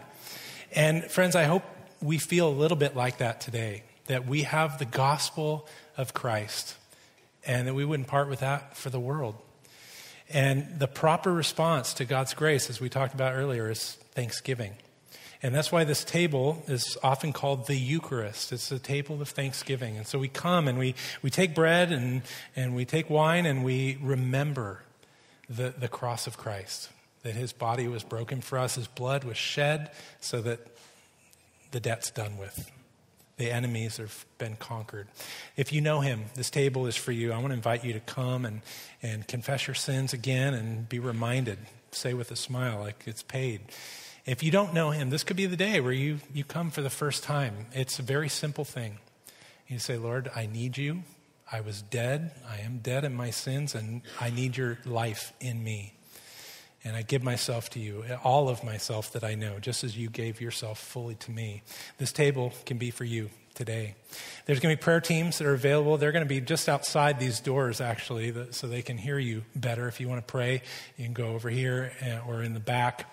And 0.75 1.03
friends, 1.05 1.35
I 1.35 1.43
hope 1.43 1.63
we 2.01 2.17
feel 2.17 2.49
a 2.49 2.51
little 2.51 2.77
bit 2.77 2.95
like 2.95 3.19
that 3.19 3.39
today, 3.39 3.83
that 4.07 4.27
we 4.27 4.43
have 4.43 4.79
the 4.79 4.85
gospel 4.85 5.67
of 5.95 6.13
Christ, 6.13 6.75
and 7.45 7.67
that 7.67 7.73
we 7.73 7.85
wouldn't 7.85 8.07
part 8.07 8.29
with 8.29 8.39
that 8.39 8.75
for 8.75 8.89
the 8.89 8.99
world. 8.99 9.35
And 10.29 10.79
the 10.79 10.87
proper 10.87 11.31
response 11.31 11.93
to 11.95 12.05
God's 12.05 12.33
grace, 12.33 12.69
as 12.69 12.81
we 12.81 12.89
talked 12.89 13.13
about 13.13 13.33
earlier, 13.33 13.69
is 13.69 13.97
thanksgiving. 14.13 14.73
And 15.43 15.53
that's 15.53 15.73
why 15.73 15.83
this 15.83 16.05
table 16.05 16.63
is 16.67 16.97
often 17.03 17.33
called 17.33 17.67
the 17.67 17.75
Eucharist. 17.75 18.53
It's 18.53 18.69
the 18.69 18.79
table 18.79 19.21
of 19.21 19.27
thanksgiving. 19.27 19.97
And 19.97 20.07
so 20.07 20.17
we 20.17 20.29
come 20.29 20.69
and 20.69 20.79
we, 20.79 20.95
we 21.21 21.29
take 21.29 21.53
bread 21.53 21.91
and, 21.91 22.21
and 22.55 22.73
we 22.73 22.85
take 22.85 23.09
wine 23.09 23.45
and 23.45 23.61
we 23.61 23.97
remember 24.01 24.83
the, 25.49 25.73
the 25.77 25.89
cross 25.89 26.27
of 26.27 26.37
Christ, 26.37 26.89
that 27.23 27.35
his 27.35 27.51
body 27.51 27.89
was 27.89 28.03
broken 28.03 28.39
for 28.39 28.57
us, 28.57 28.75
his 28.75 28.87
blood 28.87 29.25
was 29.25 29.35
shed 29.35 29.91
so 30.21 30.41
that 30.41 30.59
the 31.71 31.81
debt's 31.81 32.09
done 32.09 32.37
with. 32.37 32.71
The 33.35 33.51
enemies 33.51 33.97
have 33.97 34.25
been 34.37 34.55
conquered. 34.55 35.07
If 35.57 35.73
you 35.73 35.81
know 35.81 35.99
him, 35.99 36.25
this 36.35 36.49
table 36.49 36.85
is 36.85 36.95
for 36.95 37.11
you. 37.11 37.33
I 37.33 37.37
want 37.37 37.47
to 37.47 37.55
invite 37.55 37.83
you 37.83 37.91
to 37.91 37.99
come 37.99 38.45
and, 38.45 38.61
and 39.01 39.27
confess 39.27 39.67
your 39.67 39.73
sins 39.73 40.13
again 40.13 40.53
and 40.53 40.87
be 40.87 40.99
reminded. 40.99 41.57
Say 41.91 42.13
with 42.13 42.31
a 42.31 42.35
smile, 42.37 42.79
like 42.79 43.03
it's 43.07 43.23
paid. 43.23 43.61
If 44.25 44.41
you 44.41 44.51
don't 44.51 44.73
know 44.73 44.91
him, 44.91 45.09
this 45.09 45.25
could 45.25 45.35
be 45.35 45.47
the 45.47 45.57
day 45.57 45.81
where 45.81 45.91
you, 45.91 46.19
you 46.33 46.45
come 46.45 46.71
for 46.71 46.81
the 46.81 46.89
first 46.89 47.23
time. 47.23 47.65
It's 47.73 47.99
a 47.99 48.03
very 48.03 48.29
simple 48.29 48.63
thing. 48.63 48.99
You 49.67 49.79
say, 49.79 49.97
Lord, 49.97 50.31
I 50.33 50.45
need 50.45 50.77
you. 50.77 51.03
I 51.51 51.59
was 51.59 51.81
dead. 51.81 52.31
I 52.49 52.59
am 52.59 52.77
dead 52.77 53.03
in 53.03 53.13
my 53.13 53.31
sins, 53.31 53.75
and 53.75 54.01
I 54.21 54.29
need 54.29 54.55
your 54.55 54.79
life 54.85 55.33
in 55.41 55.61
me. 55.61 55.93
And 56.85 56.95
I 56.95 57.01
give 57.01 57.21
myself 57.21 57.69
to 57.71 57.79
you, 57.79 58.05
all 58.23 58.47
of 58.47 58.63
myself 58.63 59.11
that 59.11 59.25
I 59.25 59.35
know, 59.35 59.59
just 59.59 59.83
as 59.83 59.97
you 59.97 60.09
gave 60.09 60.39
yourself 60.39 60.79
fully 60.79 61.15
to 61.15 61.31
me. 61.31 61.61
This 61.97 62.13
table 62.13 62.53
can 62.65 62.77
be 62.77 62.91
for 62.91 63.03
you 63.03 63.29
today. 63.55 63.95
There's 64.45 64.61
going 64.61 64.73
to 64.73 64.79
be 64.79 64.83
prayer 64.83 65.01
teams 65.01 65.37
that 65.37 65.47
are 65.47 65.53
available. 65.53 65.97
They're 65.97 66.13
going 66.13 66.25
to 66.25 66.29
be 66.29 66.39
just 66.39 66.69
outside 66.69 67.19
these 67.19 67.41
doors, 67.41 67.81
actually, 67.81 68.33
so 68.51 68.67
they 68.67 68.81
can 68.81 68.97
hear 68.97 69.19
you 69.19 69.43
better. 69.53 69.89
If 69.89 69.99
you 69.99 70.07
want 70.07 70.25
to 70.25 70.31
pray, 70.31 70.61
you 70.97 71.03
can 71.03 71.13
go 71.13 71.27
over 71.27 71.49
here 71.49 71.91
uh, 72.01 72.29
or 72.29 72.41
in 72.41 72.53
the 72.53 72.61
back. 72.61 73.09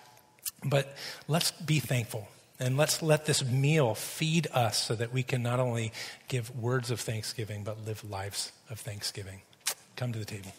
But 0.63 0.95
let's 1.27 1.51
be 1.51 1.79
thankful. 1.79 2.27
And 2.59 2.77
let's 2.77 3.01
let 3.01 3.25
this 3.25 3.43
meal 3.43 3.95
feed 3.95 4.47
us 4.53 4.77
so 4.77 4.93
that 4.95 5.11
we 5.11 5.23
can 5.23 5.41
not 5.41 5.59
only 5.59 5.91
give 6.27 6.55
words 6.55 6.91
of 6.91 6.99
thanksgiving, 6.99 7.63
but 7.63 7.83
live 7.85 8.03
lives 8.07 8.51
of 8.69 8.79
thanksgiving. 8.79 9.41
Come 9.95 10.13
to 10.13 10.19
the 10.19 10.25
table. 10.25 10.51